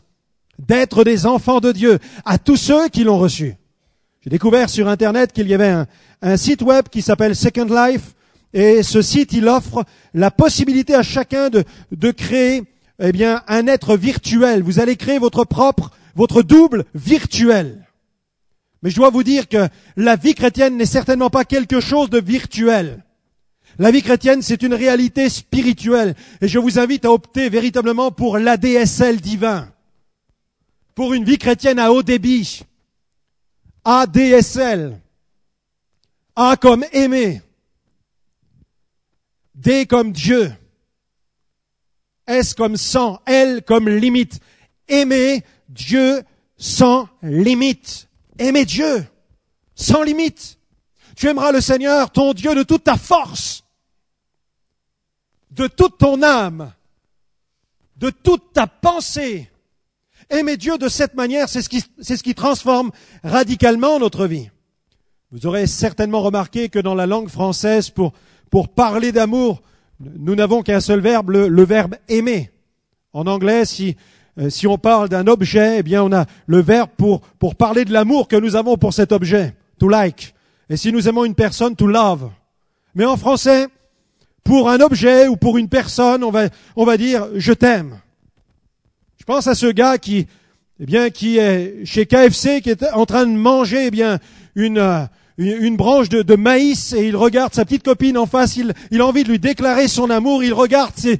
[0.58, 3.54] d'être des enfants de Dieu, à tous ceux qui l'ont reçu.
[4.22, 5.84] J'ai découvert sur Internet qu'il y avait
[6.22, 8.14] un, site web qui s'appelle Second Life,
[8.52, 12.64] et ce site, il offre la possibilité à chacun de, de créer
[12.98, 14.62] eh bien, un être virtuel.
[14.62, 17.86] Vous allez créer votre propre, votre double virtuel.
[18.82, 22.20] Mais je dois vous dire que la vie chrétienne n'est certainement pas quelque chose de
[22.20, 23.04] virtuel.
[23.78, 26.14] La vie chrétienne, c'est une réalité spirituelle.
[26.40, 29.72] Et je vous invite à opter véritablement pour l'ADSL divin.
[30.94, 32.62] Pour une vie chrétienne à haut débit.
[33.84, 34.98] ADSL.
[36.36, 37.42] A comme aimer.
[39.54, 40.52] D comme Dieu.
[42.26, 43.20] S comme sang.
[43.26, 44.40] L comme limite.
[44.88, 46.22] Aimer Dieu
[46.56, 48.09] sans limite
[48.40, 49.06] aimer Dieu
[49.74, 50.58] sans limite.
[51.16, 53.64] Tu aimeras le Seigneur, ton Dieu, de toute ta force,
[55.50, 56.72] de toute ton âme,
[57.96, 59.50] de toute ta pensée
[60.30, 62.92] Aimer Dieu de cette manière, c'est ce qui, transforme
[63.24, 64.48] radicalement notre vie.
[65.32, 68.12] Vous aurez certainement remarqué que dans la langue française, pour,
[68.68, 69.60] parler d'amour,
[69.98, 72.50] nous n'avons qu'un seul verbe, le, verbe aimer.
[73.12, 73.96] En anglais, si,
[74.48, 77.92] si on parle d'un objet, eh bien, on a le verbe pour, pour parler de
[77.92, 80.34] l'amour que nous avons pour cet objet, to like.
[80.68, 82.30] Et si nous aimons une personne, to love.
[82.94, 83.68] Mais en français,
[84.44, 87.98] pour un objet ou pour une personne, on va, on va dire je t'aime.
[89.18, 90.26] Je pense à ce gars qui,
[90.80, 94.18] eh bien, qui est chez KFC, qui est en train de manger, eh bien,
[94.54, 95.04] une, euh,
[95.40, 99.24] une branche de, maïs et il regarde sa petite copine en face, il, a envie
[99.24, 101.16] de lui déclarer son amour, il regarde ses,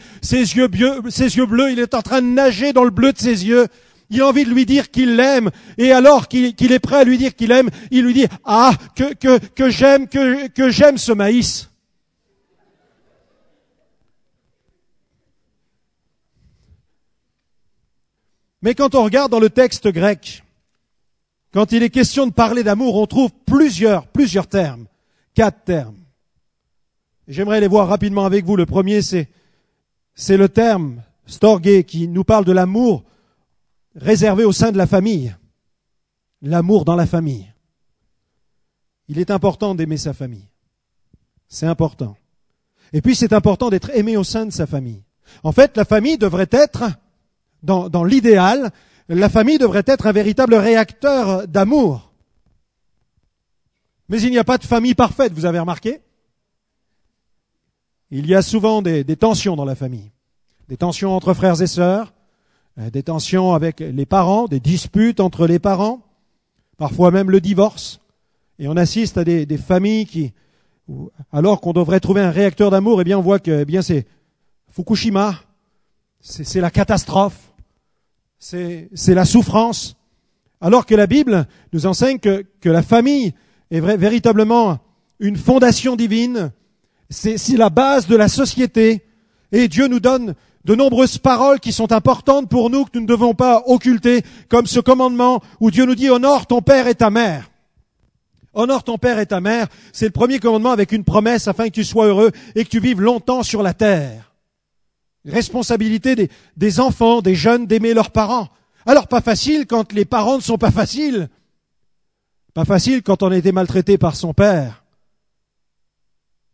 [0.57, 3.67] yeux bleus, il est en train de nager dans le bleu de ses yeux,
[4.11, 7.17] il a envie de lui dire qu'il l'aime, et alors qu'il est prêt à lui
[7.17, 11.71] dire qu'il aime, il lui dit, ah, que, j'aime, que j'aime ce maïs.
[18.63, 20.43] Mais quand on regarde dans le texte grec,
[21.53, 24.87] quand il est question de parler d'amour, on trouve plusieurs, plusieurs termes,
[25.35, 25.99] quatre termes.
[27.27, 28.57] J'aimerais les voir rapidement avec vous.
[28.57, 29.29] Le premier, c'est,
[30.29, 33.05] le terme storgé qui nous parle de l'amour
[33.97, 35.35] réservé au sein de la famille.
[36.43, 37.53] L'amour dans la famille.
[39.09, 40.49] Il est important d'aimer sa famille.
[41.49, 42.17] C'est important.
[42.93, 45.03] Et puis c'est important d'être aimé au sein de sa famille.
[45.43, 46.85] En fait, la famille devrait être,
[47.63, 48.73] dans l'idéal,
[49.19, 52.13] la famille devrait être un véritable réacteur d'amour.
[54.09, 56.01] Mais il n'y a pas de famille parfaite, vous avez remarqué?
[58.11, 60.11] Il y a souvent des, tensions dans la famille.
[60.69, 62.13] Des tensions entre frères et sœurs,
[62.79, 66.01] euh, des tensions avec les parents, des disputes entre les parents,
[66.77, 68.01] parfois même le divorce.
[68.59, 70.33] Et on assiste à des, familles qui,
[71.33, 74.07] alors qu'on devrait trouver un réacteur d'amour, eh bien on voit que eh c'est
[74.71, 75.35] Fukushima,
[76.21, 77.50] c'est la catastrophe
[78.41, 79.97] c'est la souffrance.
[80.61, 83.35] Alors que la Bible nous enseigne que, la famille
[83.71, 84.79] est véritablement
[85.21, 86.51] une fondation divine,
[87.11, 89.05] c'est la base de la société,
[89.53, 93.07] et Dieu nous donne de nombreuses paroles qui sont importantes pour nous, que nous ne
[93.07, 97.11] devons pas occulter, comme ce commandement où Dieu nous dit honore ton père et ta
[97.11, 97.51] mère.
[98.53, 101.75] Honore ton père et ta mère, c'est le premier commandement avec une promesse afin que
[101.75, 104.30] tu sois heureux et que tu vives longtemps sur la terre.
[105.27, 108.49] Responsabilité des, enfants, des jeunes, d'aimer leurs parents.
[108.87, 111.29] Alors pas facile quand les parents ne sont pas faciles.
[112.55, 114.83] Pas facile quand on a été maltraité par son père.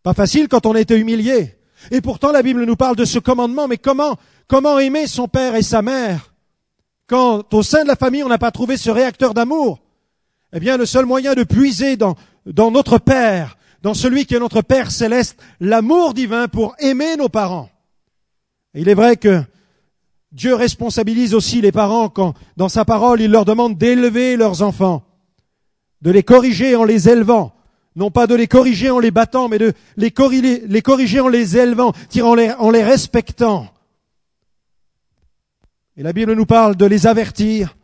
[0.03, 1.57] Pas facile quand on a été humilié.
[1.91, 4.17] Et pourtant la Bible nous parle de ce commandement, mais comment,
[4.49, 6.33] comment aimer son père et sa mère
[7.09, 9.81] quand au sein de la famille on n'a pas trouvé ce réacteur d'amour?
[10.53, 14.41] Eh bien le seul moyen de puiser dans, dans notre Père, dans celui qui est
[14.41, 17.71] notre Père céleste, l'amour divin pour aimer nos parents
[18.77, 19.43] il est vrai que
[20.33, 25.03] Dieu responsabilise aussi les parents quand, dans sa parole, il leur demande d'élever leurs enfants,
[26.03, 27.55] de les corriger en les élevant,
[27.95, 31.95] non pas de les corriger en les battant, mais de les corriger, en les élevant,
[32.23, 33.69] en les, respectant.
[35.97, 37.79] Et la Bible nous parle de les avertir,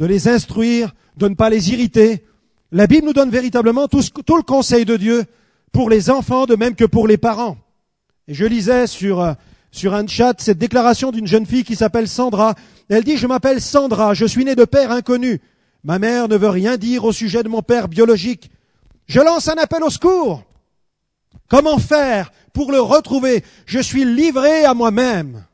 [0.00, 2.24] de les instruire, de ne pas les irriter.
[2.72, 5.24] La Bible nous donne véritablement tout, tout le conseil de Dieu
[5.70, 7.56] pour les enfants, de même que pour les parents.
[8.26, 9.34] Et je lisais sur euh,
[9.72, 12.54] sur un chat cette déclaration d'une jeune fille qui s'appelle Sandra.
[12.88, 15.40] Elle dit, je m'appelle Sandra, je suis née de père inconnu.
[15.82, 18.50] Ma mère ne veut rien dire au sujet de mon père biologique.
[19.06, 20.44] Je lance un appel au secours.
[21.48, 23.42] Comment faire pour le retrouver?
[23.66, 25.44] Je suis livré à moi-même.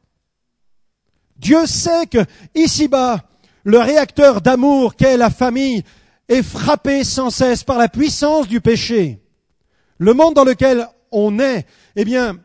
[1.39, 2.19] Dieu sait que,
[2.55, 3.23] ici-bas,
[3.63, 5.85] le réacteur d'amour qu'est la famille
[6.29, 9.21] est frappé sans cesse par la puissance du péché.
[9.99, 12.39] Le monde dans lequel on est, eh bien,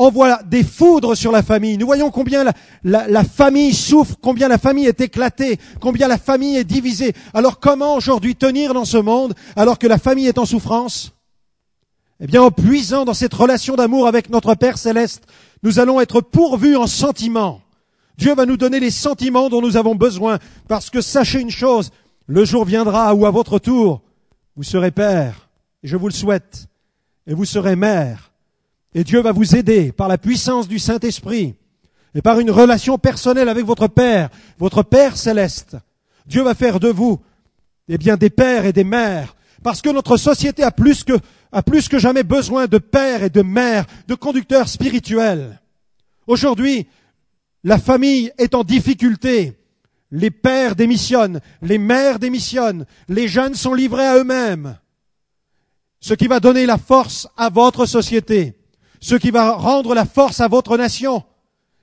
[0.00, 1.76] envoie des foudres sur la famille.
[1.76, 2.44] Nous voyons combien
[2.84, 7.12] la, famille souffre, combien la famille est éclatée, combien la famille est divisée.
[7.34, 11.12] Alors comment aujourd'hui tenir dans ce monde alors que la famille est en souffrance?
[12.18, 15.24] Eh bien en puisant dans cette relation d'amour avec notre Père céleste,
[15.62, 17.60] nous allons être pourvus en sentiments.
[18.16, 21.90] Dieu va nous donner les sentiments dont nous avons besoin parce que sachez une chose,
[22.26, 24.02] le jour viendra où à votre tour,
[24.56, 25.48] vous serez père,
[25.82, 26.68] et je vous le souhaite,
[27.26, 28.29] et vous serez mère
[28.94, 31.54] et Dieu va vous aider par la puissance du Saint-Esprit
[32.14, 35.76] et par une relation personnelle avec votre Père, votre Père céleste.
[36.26, 37.20] Dieu va faire de vous,
[37.88, 39.36] eh bien, des pères et des mères.
[39.62, 41.12] Parce que notre société a plus que,
[41.52, 45.60] a plus que jamais besoin de pères et de mères, de conducteurs spirituels.
[46.26, 46.88] Aujourd'hui,
[47.62, 49.58] la famille est en difficulté.
[50.10, 54.78] Les pères démissionnent, les mères démissionnent, les jeunes sont livrés à eux-mêmes.
[56.00, 58.59] Ce qui va donner la force à votre société
[59.00, 61.24] ce qui va rendre la force à votre nation,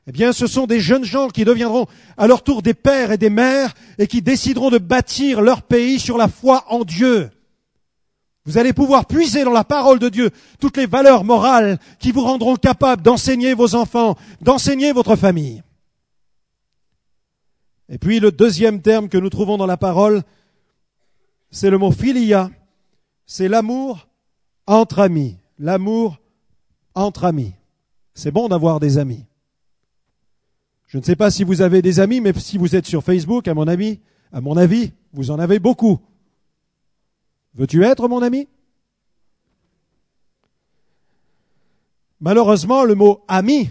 [0.08, 3.18] eh bien, ce sont des jeunes gens qui deviendront à leur tour des pères et
[3.18, 7.30] des mères et qui décideront de bâtir leur pays sur la foi en Dieu.
[8.46, 10.30] Vous allez pouvoir puiser dans la parole de Dieu
[10.62, 15.62] toutes les valeurs morales qui vous rendront capables d'enseigner vos enfants, d'enseigner votre famille.
[17.90, 20.24] Et puis le deuxième terme que nous trouvons dans la parole,
[21.52, 22.50] c'est le mot philia.
[23.26, 24.08] C'est l'amour
[24.66, 25.36] entre amis.
[25.60, 26.18] L'amour
[26.98, 27.54] entre amis.
[28.14, 29.26] C'est bon d'avoir des amis.
[30.88, 33.48] Je ne sais pas si vous avez des amis, mais si vous êtes sur Facebook,
[33.48, 34.00] à mon avis,
[34.32, 36.00] à mon avis, vous en avez beaucoup.
[37.54, 38.48] Veux-tu être mon ami?
[42.20, 43.70] Malheureusement, le mot ami,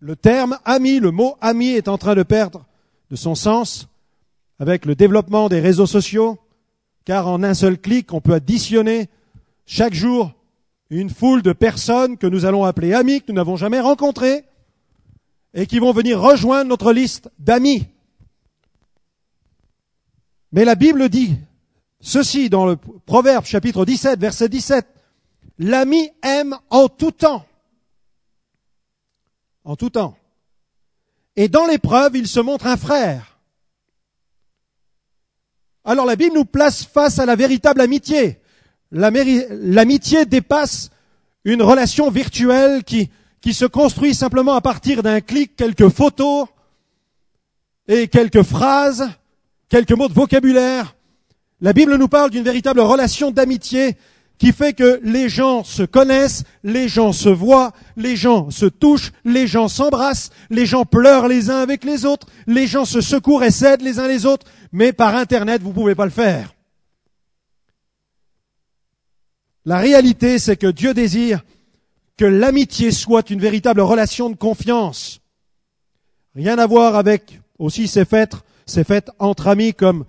[0.00, 2.66] le terme ami, le mot ami est en train de perdre
[3.10, 3.88] de son sens
[4.58, 6.38] avec le développement des réseaux sociaux,
[7.04, 9.08] car en un seul clic, on peut additionner
[9.66, 10.32] chaque jour
[10.90, 14.44] une foule de personnes que nous allons appeler amis, que nous n'avons jamais rencontrées,
[15.54, 17.86] et qui vont venir rejoindre notre liste d'amis.
[20.52, 21.36] Mais la Bible dit
[22.00, 24.86] ceci dans le Proverbe chapitre 17, verset 17.
[25.58, 27.46] L'ami aime en tout temps.
[29.64, 30.16] En tout temps.
[31.36, 33.38] Et dans l'épreuve, il se montre un frère.
[35.84, 38.40] Alors la Bible nous place face à la véritable amitié.
[38.92, 40.90] L'amitié dépasse
[41.44, 46.46] une relation virtuelle qui, qui se construit simplement à partir d'un clic, quelques photos
[47.88, 49.08] et quelques phrases,
[49.68, 50.96] quelques mots de vocabulaire.
[51.60, 53.96] La Bible nous parle d'une véritable relation d'amitié
[54.38, 59.12] qui fait que les gens se connaissent, les gens se voient, les gens se touchent,
[59.24, 63.44] les gens s'embrassent, les gens pleurent les uns avec les autres, les gens se secourent
[63.44, 66.54] et s'aident les uns les autres, mais par Internet, vous ne pouvez pas le faire.
[69.64, 71.42] La réalité, c'est que Dieu désire
[72.16, 75.20] que l'amitié soit une véritable relation de confiance.
[76.34, 80.04] Rien à voir avec aussi ces fêtes, ces fêtes entre amis comme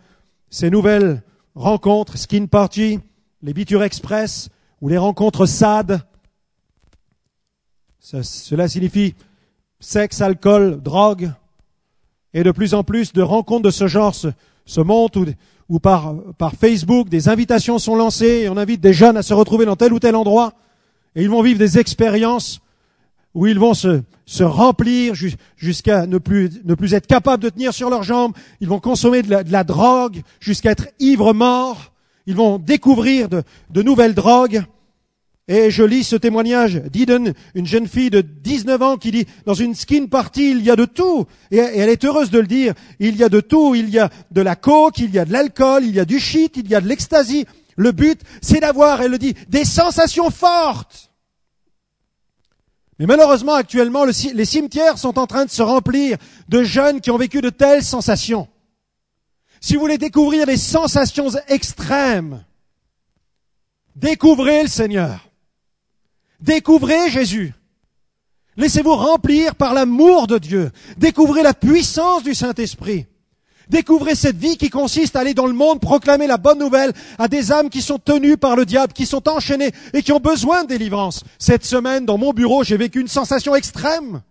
[0.49, 1.23] ces nouvelles
[1.55, 2.99] rencontres, skin party,
[3.41, 4.49] les bitures express
[4.81, 6.01] ou les rencontres SAD.
[7.99, 9.15] cela signifie
[9.79, 11.31] sexe, alcool, drogue.
[12.33, 15.17] Et de plus en plus de rencontres de ce genre se, montent
[15.71, 16.13] ou par,
[16.59, 19.93] Facebook, des invitations sont lancées et on invite des jeunes à se retrouver dans tel
[19.93, 20.51] ou tel endroit
[21.15, 22.59] et ils vont vivre des expériences
[23.33, 25.13] où ils vont se, se remplir
[25.55, 28.33] jusqu'à ne plus, ne plus être capables de tenir sur leurs jambes.
[28.59, 31.93] Ils vont consommer de la, drogue jusqu'à être ivres morts.
[32.25, 34.65] Ils vont découvrir de nouvelles drogues.
[35.47, 39.53] Et je lis ce témoignage d'Eden, une jeune fille de 19 ans qui dit, dans
[39.53, 41.25] une skin party, il y a de tout.
[41.49, 42.73] Et elle est heureuse de le dire.
[42.99, 43.75] Il y a de tout.
[43.75, 46.19] Il y a de la coke, il y a de l'alcool, il y a du
[46.19, 47.45] shit, il y a de l'ecstasy.
[47.75, 51.11] Le but, c'est d'avoir, elle le dit, des sensations fortes.
[52.99, 57.17] Mais malheureusement, actuellement, les cimetières sont en train de se remplir de jeunes qui ont
[57.17, 58.47] vécu de telles sensations.
[59.59, 62.45] Si vous voulez découvrir des sensations extrêmes,
[63.95, 65.30] découvrez le Seigneur.
[66.41, 67.53] Découvrez Jésus.
[68.57, 70.71] Laissez-vous remplir par l'amour de Dieu.
[70.97, 73.05] Découvrez la puissance du Saint-Esprit.
[73.69, 77.29] Découvrez cette vie qui consiste à aller dans le monde proclamer la bonne nouvelle à
[77.29, 80.63] des âmes qui sont tenues par le diable, qui sont enchaînées et qui ont besoin
[80.63, 81.23] de délivrance.
[81.39, 84.21] Cette semaine, dans mon bureau, j'ai vécu une sensation extrême.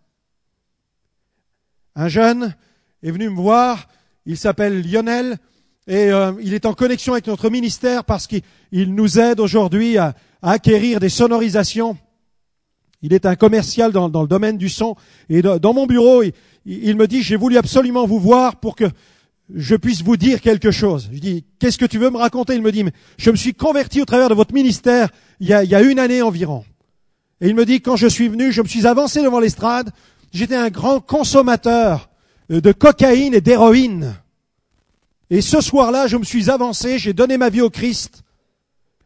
[1.96, 2.54] Un jeune
[3.02, 3.88] est venu me voir,
[4.26, 5.38] il s'appelle Lionel,
[5.86, 8.42] et euh, il est en connexion avec notre ministère parce qu'il
[8.94, 11.96] nous aide aujourd'hui à, acquérir des sonorisations.
[13.02, 14.96] Il est un commercial dans, le domaine du son.
[15.28, 16.22] Et dans, mon bureau,
[16.66, 18.84] il me dit, j'ai voulu absolument vous voir pour que
[19.54, 21.08] je puisse vous dire quelque chose.
[21.12, 22.54] Je dis, qu'est-ce que tu veux me raconter?
[22.54, 22.84] Il me dit,
[23.16, 25.08] je me suis converti au travers de votre ministère
[25.40, 26.64] il y, a, il y a une année environ.
[27.40, 29.90] Et il me dit, quand je suis venu, je me suis avancé devant l'estrade,
[30.32, 32.10] j'étais un grand consommateur
[32.50, 34.14] euh, de cocaïne et d'héroïne.
[35.30, 38.22] Et ce soir-là, je me suis avancé, j'ai donné ma vie au Christ.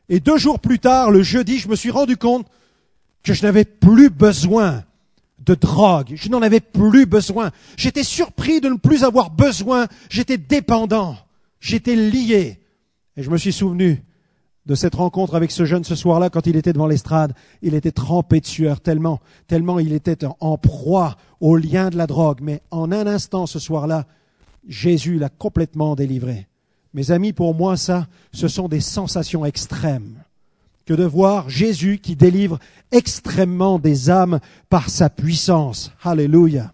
[0.09, 2.47] Et deux jours plus tard, le jeudi, je me suis rendu compte
[3.23, 4.85] que je n'avais plus besoin
[5.45, 6.13] de drogue.
[6.15, 7.51] Je n'en avais plus besoin.
[7.77, 9.87] J'étais surpris de ne plus avoir besoin.
[10.11, 11.17] J'étais dépendant.
[11.61, 12.61] J'étais lié.
[13.17, 14.03] Et je me suis souvenu
[14.67, 17.35] de cette rencontre avec ce jeune ce soir-là quand il était devant l'estrade.
[17.63, 22.07] Il était trempé de sueur tellement, tellement il était en proie au lien de la
[22.07, 22.41] drogue.
[22.43, 24.07] Mais en un instant ce soir-là,
[24.67, 26.47] Jésus l'a complètement délivré.
[26.95, 30.23] Mes amis, pour moi, ça, ce sont des sensations extrêmes
[30.87, 32.61] que de voir Jésus qui délivre
[32.93, 35.91] extrêmement des âmes par sa puissance.
[36.03, 36.73] Alléluia.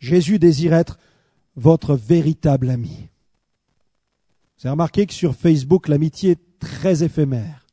[0.00, 0.98] Jésus désire être
[1.54, 3.08] votre véritable ami.
[4.58, 7.66] Vous avez remarqué que sur Facebook, l'amitié est très éphémère.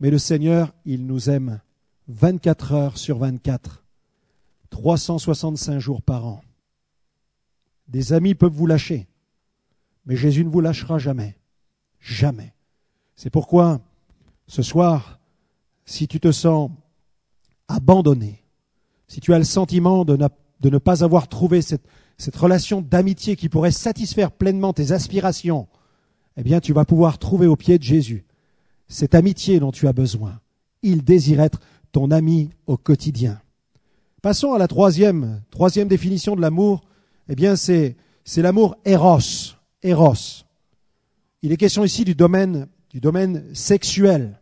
[0.00, 1.60] Mais le Seigneur, il nous aime
[2.08, 3.84] 24 heures sur 24,
[4.70, 6.42] 365 jours par an.
[7.86, 9.06] Des amis peuvent vous lâcher,
[10.06, 11.36] mais Jésus ne vous lâchera jamais.
[12.00, 12.54] Jamais.
[13.16, 13.80] C'est pourquoi,
[14.46, 15.20] ce soir,
[15.84, 16.70] si tu te sens
[17.68, 18.42] abandonné,
[19.06, 21.86] si tu as le sentiment de ne, pas avoir trouvé cette,
[22.34, 25.68] relation d'amitié qui pourrait satisfaire pleinement tes aspirations,
[26.36, 28.24] eh bien tu vas pouvoir trouver au pied de Jésus
[28.88, 30.40] cette amitié dont tu as besoin.
[30.82, 31.60] Il désire être
[31.92, 33.40] ton ami au quotidien.
[34.20, 36.82] Passons à la troisième, troisième définition de l'amour.
[37.28, 39.56] Eh bien, c'est, c'est l'amour eros.
[39.82, 40.44] Eros.
[41.42, 44.38] Il est question ici du domaine, du domaine sexuel.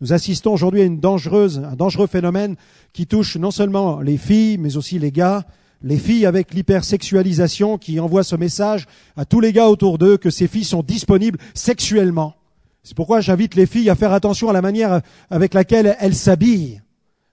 [0.00, 2.56] Nous assistons aujourd'hui à une dangereuse, un dangereux phénomène
[2.92, 5.44] qui touche non seulement les filles, mais aussi les gars.
[5.82, 10.30] Les filles avec l'hypersexualisation qui envoient ce message à tous les gars autour d'eux que
[10.30, 12.34] ces filles sont disponibles sexuellement.
[12.82, 16.82] C'est pourquoi j'invite les filles à faire attention à la manière avec laquelle elles s'habillent.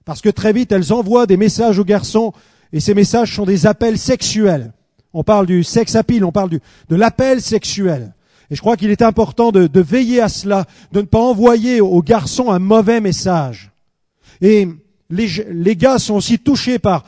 [0.06, 2.34] Parce que très vite, elles envoient des messages aux garçons
[2.72, 4.74] et ces messages sont des appels sexuels.
[5.14, 8.14] On parle du sex appeal, on parle de l'appel sexuel.
[8.52, 12.02] Et je crois qu'il est important de, veiller à cela, de ne pas envoyer aux
[12.02, 13.72] garçons un mauvais message.
[14.42, 14.68] Et
[15.10, 17.06] les, les gars sont aussi touchés par,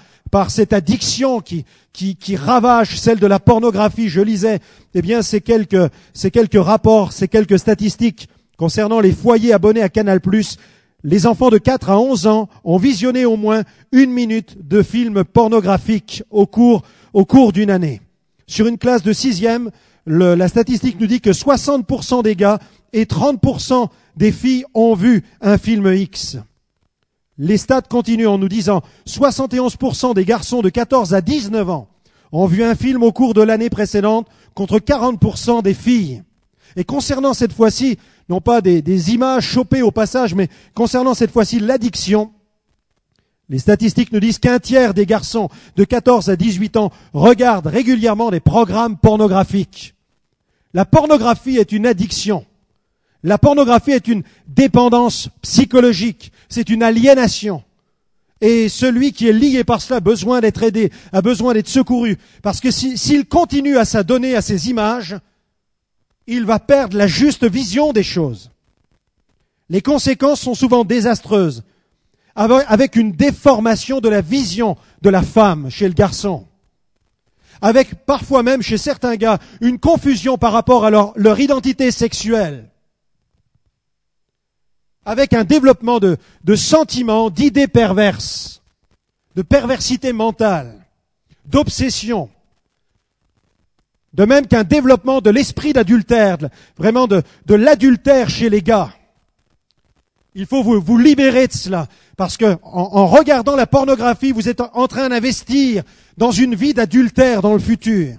[0.47, 1.65] cette addiction qui,
[2.35, 4.07] ravage celle de la pornographie.
[4.07, 4.59] Je lisais,
[4.95, 5.91] eh bien, ces quelques,
[6.55, 10.21] rapports, ces quelques statistiques concernant les foyers abonnés à Canal+.
[11.03, 15.25] Les enfants de 4 à 11 ans ont visionné au moins une minute de films
[15.25, 18.01] pornographiques au cours, au cours d'une année.
[18.47, 19.71] Sur une classe de sixième,
[20.05, 22.59] la statistique nous dit que 60% des gars
[22.91, 26.37] et 30% des filles ont vu un film X.
[27.37, 31.87] Les stats continuent en nous disant 71% des garçons de 14 à 19 ans
[32.31, 36.23] ont vu un film au cours de l'année précédente contre 40% des filles.
[36.75, 41.31] Et concernant cette fois-ci, non pas des, des, images chopées au passage, mais concernant cette
[41.31, 42.31] fois-ci l'addiction,
[43.53, 48.31] les statistiques nous disent qu'un tiers des garçons de 14 à 18 ans regardent régulièrement
[48.31, 49.93] des programmes pornographiques.
[50.73, 52.47] La pornographie est une addiction.
[53.21, 57.63] La pornographie est une dépendance psychologique, c'est une aliénation.
[58.41, 62.17] Et celui qui est lié par cela a besoin d'être aidé, a besoin d'être secouru.
[62.41, 65.15] Parce que s'il continue à s'adonner à ces images,
[66.25, 68.49] il va perdre la juste vision des choses.
[69.69, 71.63] Les conséquences sont souvent désastreuses,
[72.35, 76.47] avec une déformation de la vision de la femme chez le garçon
[77.63, 82.69] avec parfois même chez certains gars une confusion par rapport à leur, identité sexuelle
[85.05, 86.17] avec un développement de,
[86.55, 88.61] sentiments, d'idées perverses,
[89.35, 90.79] de perversité mentale,
[91.45, 92.29] d'obsession.
[94.13, 96.37] De même qu'un développement de l'esprit d'adultère,
[96.77, 98.93] vraiment de, l'adultère chez les gars.
[100.35, 104.87] Il faut vous libérer de cela, parce que en, regardant la pornographie, vous êtes en
[104.87, 105.83] train d'investir
[106.17, 108.17] dans une vie d'adultère dans le futur.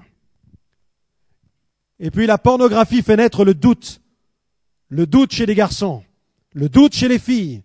[2.00, 4.00] Et puis la pornographie fait naître le doute,
[4.88, 6.02] le doute chez les garçons
[6.54, 7.62] le doute chez les filles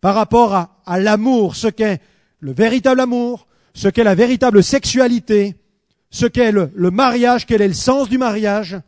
[0.00, 2.00] par rapport à, l'amour, ce qu'est
[2.38, 5.56] le véritable amour, ce qu'est la véritable sexualité,
[6.10, 8.78] ce qu'est le, mariage, quel est le sens du mariage,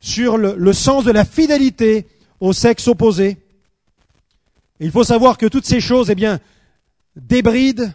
[0.00, 2.06] sur le sens de la fidélité
[2.38, 3.38] au sexe opposé.
[4.80, 6.38] Il faut savoir que toutes ces choses, eh bien,
[7.16, 7.92] débrident,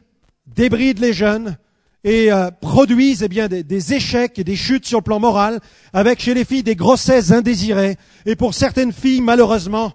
[0.48, 1.58] débrident les jeunes
[2.04, 5.60] et euh, produisent eh bien des, des, échecs et des chutes sur le plan moral,
[5.94, 9.94] avec chez les filles des grossesses indésirées, et pour certaines filles, malheureusement,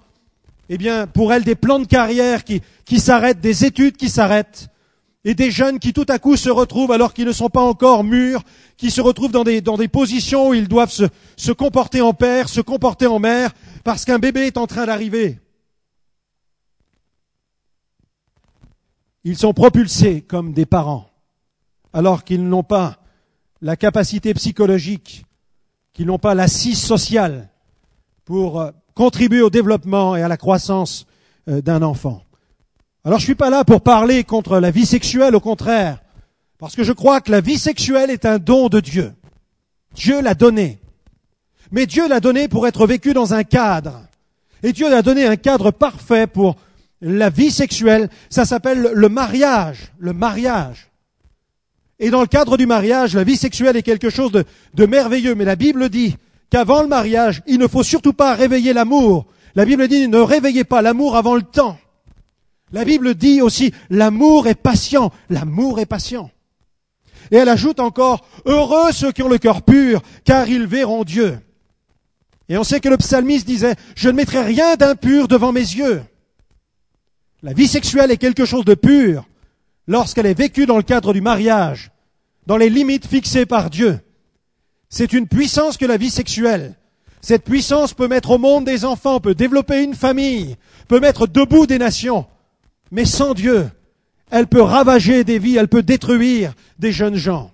[0.68, 4.68] eh bien, pour elles, des plans de carrière qui, qui s'arrêtent, des études qui s'arrêtent,
[5.24, 8.04] et des jeunes qui tout à coup se retrouvent, alors qu'ils ne sont pas encore
[8.04, 8.42] mûrs,
[8.76, 11.04] qui se retrouvent dans des, dans des positions où ils doivent se,
[11.36, 13.50] se comporter en père, se comporter en mère,
[13.82, 15.40] parce qu'un bébé est en train d'arriver.
[19.28, 21.10] Ils sont propulsés comme des parents,
[21.92, 22.98] alors qu'ils n'ont pas
[23.60, 25.26] la capacité psychologique,
[25.92, 27.48] qu'ils n'ont pas l'assise sociale
[28.24, 31.08] pour euh, contribuer au développement et à la croissance
[31.48, 32.22] euh, d'un enfant.
[33.02, 36.04] Alors je suis pas là pour parler contre la vie sexuelle, au contraire,
[36.58, 39.12] parce que je crois que la vie sexuelle est un don de Dieu.
[39.92, 40.78] Dieu l'a donné.
[41.72, 44.02] Mais Dieu l'a donné pour être vécu dans un cadre.
[44.62, 46.54] Et Dieu l'a donné un cadre parfait pour
[47.00, 48.08] la vie sexuelle.
[48.30, 49.92] Ça s'appelle le mariage.
[49.98, 50.90] Le mariage.
[51.98, 55.34] Et dans le cadre du mariage, la vie sexuelle est quelque chose de, merveilleux.
[55.34, 56.16] Mais la Bible dit
[56.50, 59.26] qu'avant le mariage, il ne faut surtout pas réveiller l'amour.
[59.54, 61.78] La Bible dit ne réveillez pas l'amour avant le temps.
[62.72, 65.10] La Bible dit aussi l'amour est patient.
[65.30, 66.30] L'amour est patient.
[67.30, 71.38] Et elle ajoute encore heureux ceux qui ont le cœur pur, car ils verront Dieu.
[72.48, 76.02] Et on sait que le psalmiste disait je ne mettrai rien d'impur devant mes yeux.
[77.42, 79.26] La vie sexuelle est quelque chose de pur.
[79.88, 81.92] lorsqu'elle est vécue dans le cadre du mariage,
[82.46, 84.00] dans les limites fixées par Dieu,
[84.88, 86.74] c'est une puissance que la vie sexuelle.
[87.20, 90.56] Cette puissance peut mettre au monde des enfants, peut développer une famille,
[90.88, 92.26] peut mettre debout des nations.
[92.90, 93.70] Mais sans Dieu,
[94.30, 97.52] elle peut ravager des vies, elle peut détruire des jeunes gens.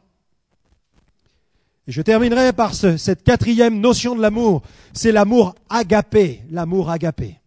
[1.87, 4.63] Je terminerai par cette quatrième notion de l'amour,
[4.93, 7.42] c'est l'amour agapé, l'amour agapé.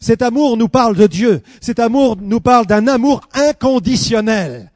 [0.00, 4.70] Cet amour nous parle de Dieu, cet amour nous parle d'un amour inconditionnel.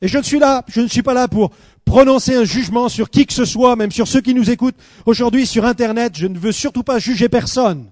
[0.00, 1.50] Et je ne suis là, je ne suis pas là pour
[1.84, 5.46] prononcer un jugement sur qui que ce soit, même sur ceux qui nous écoutent aujourd'hui
[5.46, 6.12] sur Internet.
[6.16, 7.90] Je ne veux surtout pas juger personne.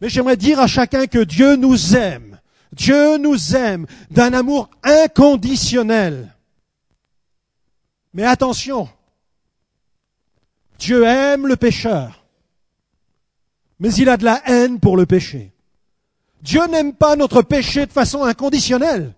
[0.00, 2.38] Mais j'aimerais dire à chacun que Dieu nous aime.
[2.72, 6.34] Dieu nous aime d'un amour inconditionnel.
[8.14, 8.88] Mais attention,
[10.78, 12.19] Dieu aime le pécheur,
[13.80, 15.52] mais il a de la haine pour le péché.
[16.42, 19.14] Dieu n'aime pas notre péché de façon inconditionnelle.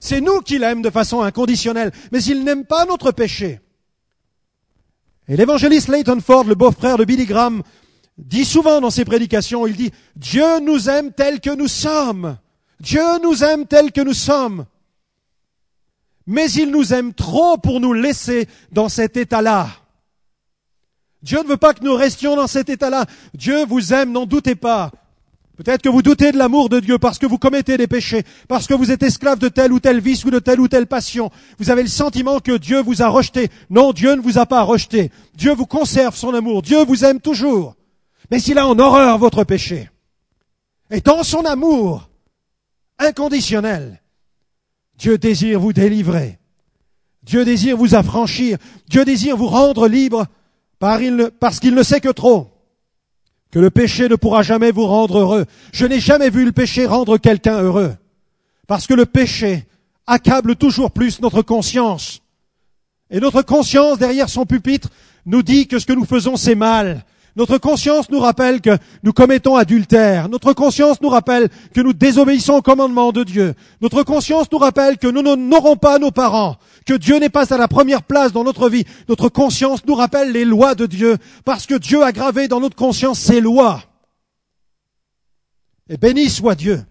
[0.00, 3.60] C'est nous qui l'aime de façon inconditionnelle, mais il n'aime pas notre péché.
[5.28, 7.62] Et l'évangéliste Leighton Ford, le beau-frère de Billy Graham,
[8.16, 12.38] dit souvent dans ses prédications, il dit, Dieu nous aime tel que nous sommes.
[12.80, 14.66] Dieu nous aime tel que nous sommes.
[16.26, 19.68] Mais il nous aime trop pour nous laisser dans cet état-là.
[21.22, 23.06] Dieu ne veut pas que nous restions dans cet état-là.
[23.34, 24.92] Dieu vous aime, n'en doutez pas.
[25.56, 28.68] Peut-être que vous doutez de l'amour de Dieu parce que vous commettez des péchés, parce
[28.68, 31.32] que vous êtes esclave de tel ou tel vice ou de telle ou telle passion.
[31.58, 33.48] Vous avez le sentiment que Dieu vous a rejeté.
[33.68, 35.10] Non, Dieu ne vous a pas rejeté.
[35.34, 36.62] Dieu vous conserve son amour.
[36.62, 37.74] Dieu vous aime toujours.
[38.30, 39.90] Mais il a en horreur votre péché.
[40.92, 42.08] Et dans son amour
[43.00, 44.00] inconditionnel,
[44.96, 46.38] Dieu désire vous délivrer.
[47.24, 48.58] Dieu désire vous affranchir.
[48.88, 50.26] Dieu désire vous rendre libre
[50.78, 52.50] parce qu'il ne sait que trop
[53.50, 55.46] que le péché ne pourra jamais vous rendre heureux.
[55.72, 57.96] Je n'ai jamais vu le péché rendre quelqu'un heureux.
[58.66, 59.66] Parce que le péché
[60.06, 62.20] accable toujours plus notre conscience.
[63.10, 64.90] Et notre conscience, derrière son pupitre,
[65.24, 67.04] nous dit que ce que nous faisons, c'est mal.
[67.36, 70.28] Notre conscience nous rappelle que nous commettons adultère.
[70.28, 73.54] Notre conscience nous rappelle que nous désobéissons au commandement de Dieu.
[73.80, 76.56] Notre conscience nous rappelle que nous n'aurons pas nos parents,
[76.86, 78.84] que Dieu n'est pas à la première place dans notre vie.
[79.08, 82.76] Notre conscience nous rappelle les lois de Dieu, parce que Dieu a gravé dans notre
[82.76, 83.82] conscience ses lois.
[85.88, 86.84] Et béni soit Dieu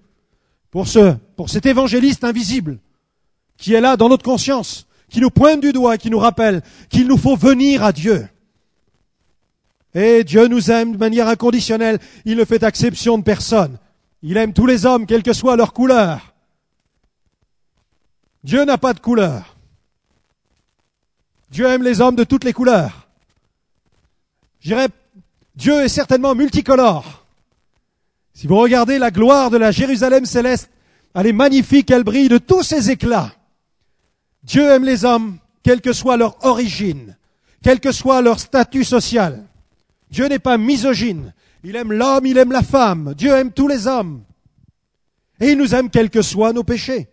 [0.72, 2.80] pour ce, pour cet évangéliste invisible
[3.58, 7.08] qui est là dans notre conscience, qui nous pointe du doigt qui nous rappelle qu'il
[7.08, 8.28] nous faut venir à Dieu.
[9.94, 12.00] Et Dieu nous aime de manière inconditionnelle.
[12.26, 13.78] Il ne fait exception de personne.
[14.22, 16.34] Il aime tous les hommes, quelle que soit leur couleur.
[18.44, 19.56] Dieu n'a pas de couleur.
[21.50, 23.08] Dieu aime les hommes de toutes les couleurs.
[24.60, 24.76] Je
[25.56, 27.26] Dieu est certainement multicolore.
[28.34, 30.70] Si vous regardez la gloire de la Jérusalem céleste,
[31.16, 33.34] elle est magnifique, elle brille de tous ses éclats.
[34.44, 37.18] Dieu aime les hommes, quelle que soit leur origine,
[37.64, 39.47] quel que soit leur statut social.
[40.10, 41.34] Dieu n'est pas misogyne.
[41.64, 43.14] Il aime l'homme, il aime la femme.
[43.16, 44.24] Dieu aime tous les hommes.
[45.40, 47.08] Et il nous aime quels que soient nos péchés.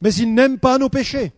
[0.00, 1.32] Mais il n'aime pas nos péchés.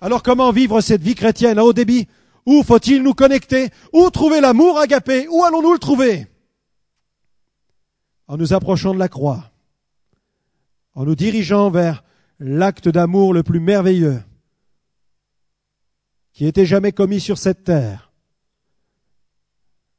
[0.00, 2.08] Alors comment vivre cette vie chrétienne à haut débit?
[2.44, 3.70] Où faut-il nous connecter?
[3.92, 5.26] Où trouver l'amour agapé?
[5.28, 6.26] Où allons-nous le trouver?
[8.28, 9.50] En nous approchant de la croix.
[10.94, 12.04] En nous dirigeant vers
[12.38, 14.22] l'acte d'amour le plus merveilleux
[16.32, 18.05] qui était jamais commis sur cette terre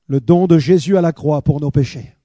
[0.08, 2.16] le don de Jésus à la croix pour nos péchés.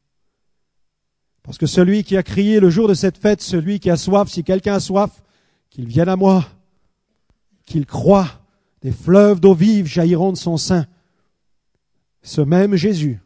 [1.43, 4.29] Parce que celui qui a crié le jour de cette fête, celui qui a soif,
[4.29, 5.23] si quelqu'un a soif,
[5.71, 6.47] qu'il vienne à moi,
[7.67, 8.29] qu'il croit,
[8.81, 10.87] des fleuves d'eau vive jailliront de son sein.
[12.23, 13.21] Ce même Jésus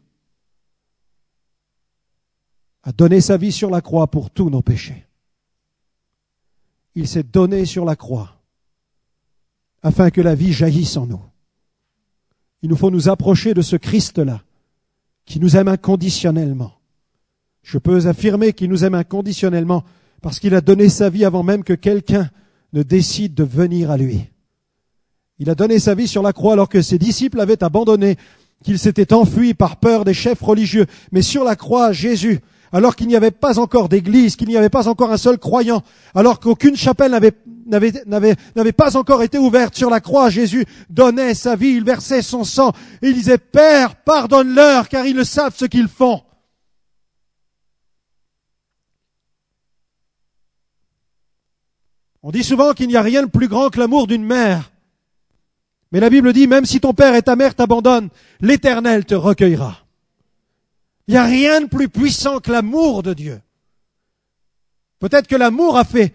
[2.83, 5.05] a donné sa vie sur la croix pour tous nos péchés.
[6.95, 8.39] Il s'est donné sur la croix
[9.83, 11.21] afin que la vie jaillisse en nous.
[12.61, 14.41] Il nous faut nous approcher de ce Christ-là
[15.25, 16.73] qui nous aime inconditionnellement.
[17.61, 19.83] Je peux affirmer qu'il nous aime inconditionnellement
[20.21, 22.29] parce qu'il a donné sa vie avant même que quelqu'un
[22.73, 24.25] ne décide de venir à lui.
[25.39, 28.17] Il a donné sa vie sur la croix alors que ses disciples l'avaient abandonné,
[28.63, 30.87] qu'il s'était enfui par peur des chefs religieux.
[31.11, 32.41] Mais sur la croix, Jésus
[32.71, 35.83] alors qu'il n'y avait pas encore d'église, qu'il n'y avait pas encore un seul croyant,
[36.13, 37.33] alors qu'aucune chapelle n'avait,
[38.75, 42.71] pas encore été ouverte sur la croix, Jésus donnait sa vie, il versait son sang,
[43.01, 46.21] il disait, Père, pardonne-leur, car ils ne savent ce qu'ils font.
[52.23, 54.71] On dit souvent qu'il n'y a rien de plus grand que l'amour d'une mère.
[55.91, 58.09] Mais la Bible dit, même si ton père et ta mère t'abandonnent,
[58.41, 59.77] l'Éternel te recueillera.
[61.07, 63.39] Il n'y a rien de plus puissant que l'amour de Dieu.
[64.99, 66.13] Peut-être que l'amour a fait,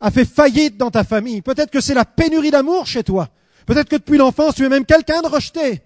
[0.00, 1.42] a fait faillite dans ta famille.
[1.42, 3.28] Peut-être que c'est la pénurie d'amour chez toi.
[3.66, 5.82] Peut-être que depuis l'enfance, tu es même quelqu'un de rejeté.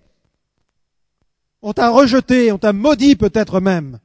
[1.62, 3.98] On t'a rejeté, on t'a maudit peut-être même.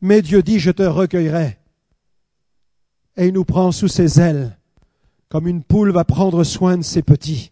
[0.00, 1.58] Mais Dieu dit, je te recueillerai.
[3.16, 4.58] Et il nous prend sous ses ailes,
[5.28, 7.50] comme une poule va prendre soin de ses petits.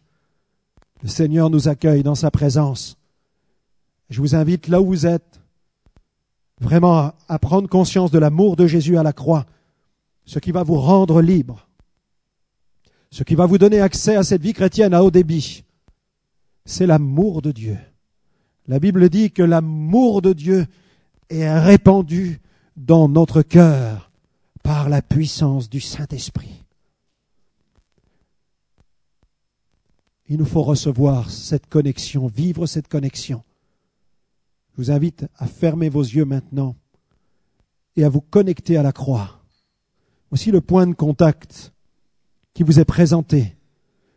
[1.03, 2.97] Le Seigneur nous accueille dans sa présence.
[4.11, 5.41] Je vous invite là où vous êtes,
[6.61, 9.47] vraiment à prendre conscience de l'amour de Jésus à la croix,
[10.25, 11.69] ce qui va vous rendre libre,
[13.11, 15.65] ce qui va vous donner accès à cette vie chrétienne à haut débit.
[16.65, 17.79] C'est l'amour de Dieu.
[18.67, 20.67] La Bible dit que l'amour de Dieu
[21.29, 22.41] est répandu
[22.77, 24.11] dans notre cœur
[24.63, 26.65] par la puissance du Saint-Esprit.
[30.29, 33.43] Il nous faut recevoir cette connexion, vivre cette connexion.
[34.73, 36.75] Je vous invite à fermer vos yeux maintenant
[37.97, 39.44] et à vous connecter à la croix.
[40.35, 41.73] Voici le point de contact
[42.55, 43.55] qui vous est présenté,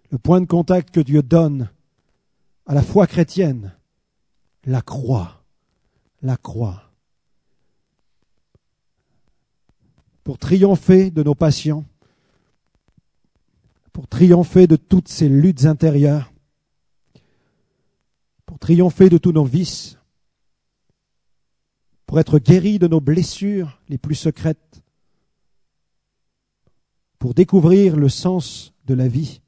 [0.09, 1.69] le point de contact que Dieu donne
[2.65, 3.77] à la foi chrétienne,
[4.65, 5.43] la croix,
[6.23, 6.91] la croix.
[10.23, 11.85] Pour triompher de nos passions,
[13.93, 16.33] pour triompher de toutes ces luttes intérieures,
[18.47, 19.99] pour triompher de tous nos vices,
[22.07, 24.81] pour être guéris de nos blessures les plus secrètes,
[27.19, 29.41] pour découvrir le sens de la vie,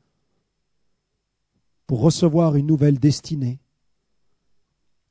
[1.88, 3.60] pour recevoir une nouvelle destinée,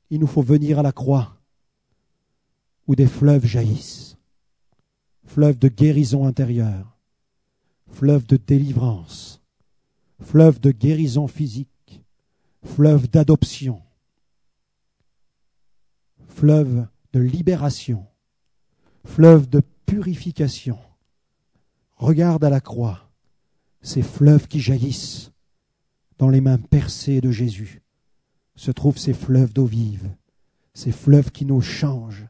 [0.09, 1.37] il nous faut venir à la croix
[2.87, 4.17] où des fleuves jaillissent,
[5.25, 6.97] fleuves de guérison intérieure,
[7.91, 9.41] fleuve de délivrance,
[10.21, 12.01] fleuve de guérison physique,
[12.63, 13.81] fleuve d'adoption,
[16.27, 18.05] fleuve de libération,
[19.05, 20.79] fleuve de purification.
[21.99, 23.11] Regarde à la croix
[23.81, 25.31] ces fleuves qui jaillissent
[26.17, 27.81] dans les mains percées de Jésus.
[28.55, 30.09] Se trouvent ces fleuves d'eau vive,
[30.73, 32.27] ces fleuves qui nous changent,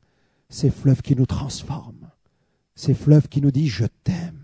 [0.49, 2.11] ces fleuves qui nous transforment,
[2.75, 4.39] ces fleuves qui nous disent je t'aime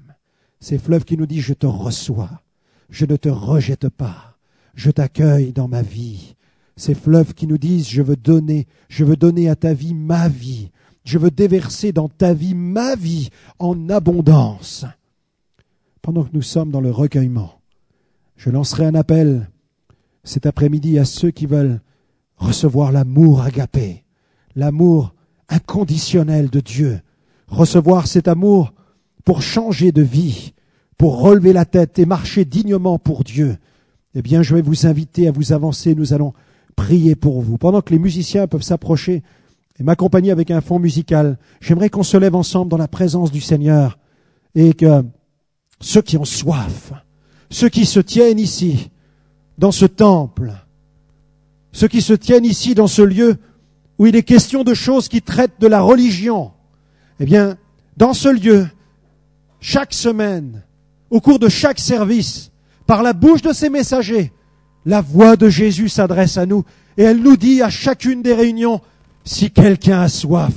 [0.65, 2.41] ces fleuves qui nous disent je te reçois,
[2.89, 4.35] je ne te rejette pas,
[4.73, 6.35] je t'accueille dans ma vie.
[6.75, 10.27] Ces fleuves qui nous disent je veux donner, je veux donner à ta vie ma
[10.27, 10.71] vie,
[11.03, 14.85] je veux déverser dans ta vie ma vie en abondance.
[16.05, 17.55] Pendant que nous sommes dans le recueillement,
[18.37, 19.49] je lancerai un appel
[20.23, 21.81] cet après-midi à ceux qui veulent
[22.37, 24.03] recevoir l'amour agapé,
[24.55, 25.15] l'amour
[25.49, 27.01] inconditionnel de Dieu,
[27.47, 28.71] recevoir cet amour
[29.23, 30.53] pour changer de vie,
[30.95, 33.57] pour relever la tête et marcher dignement pour Dieu,
[34.13, 35.95] eh bien, je vais vous inviter à vous avancer.
[35.95, 36.35] Nous allons
[36.75, 37.57] prier pour vous.
[37.57, 39.23] Pendant que les musiciens peuvent s'approcher
[39.79, 43.41] et m'accompagner avec un fond musical, j'aimerais qu'on se lève ensemble dans la présence du
[43.41, 43.97] Seigneur
[44.53, 45.03] et que
[45.79, 46.93] ceux qui ont soif,
[47.49, 48.89] ceux qui se tiennent ici,
[49.57, 50.53] dans ce temple,
[51.71, 53.37] ceux qui se tiennent ici dans ce lieu
[53.97, 56.51] où il est question de choses qui traitent de la religion,
[57.19, 57.57] eh bien,
[57.97, 58.67] dans ce lieu,
[59.59, 60.63] chaque semaine,
[61.09, 62.51] au cours de chaque service,
[62.85, 64.31] par la bouche de ses messagers,
[64.85, 66.63] la voix de Jésus s'adresse à nous
[66.97, 68.81] et elle nous dit à chacune des réunions,
[69.23, 70.53] si quelqu'un a soif,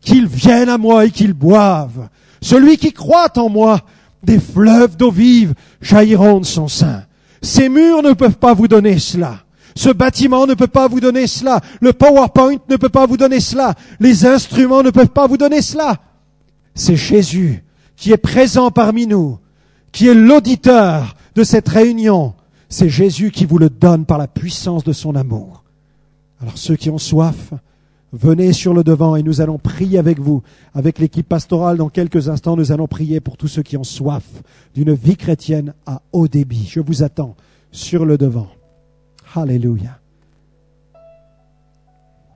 [0.00, 2.08] qu'il vienne à moi et qu'il boive.
[2.40, 3.82] Celui qui croit en moi,
[4.22, 7.04] des fleuves d'eau vive jailliront de son sein.
[7.42, 9.44] Ces murs ne peuvent pas vous donner cela.
[9.74, 11.60] Ce bâtiment ne peut pas vous donner cela.
[11.80, 13.74] Le PowerPoint ne peut pas vous donner cela.
[13.98, 15.96] Les instruments ne peuvent pas vous donner cela.
[16.74, 17.64] C'est Jésus
[17.96, 19.38] qui est présent parmi nous,
[19.92, 22.34] qui est l'auditeur de cette réunion,
[22.68, 25.64] c'est Jésus qui vous le donne par la puissance de son amour.
[26.40, 27.52] Alors ceux qui ont soif,
[28.12, 30.42] venez sur le devant et nous allons prier avec vous,
[30.74, 31.76] avec l'équipe pastorale.
[31.76, 34.24] Dans quelques instants, nous allons prier pour tous ceux qui ont soif
[34.74, 36.66] d'une vie chrétienne à haut débit.
[36.68, 37.36] Je vous attends
[37.72, 38.48] sur le devant.
[39.34, 39.99] Alléluia.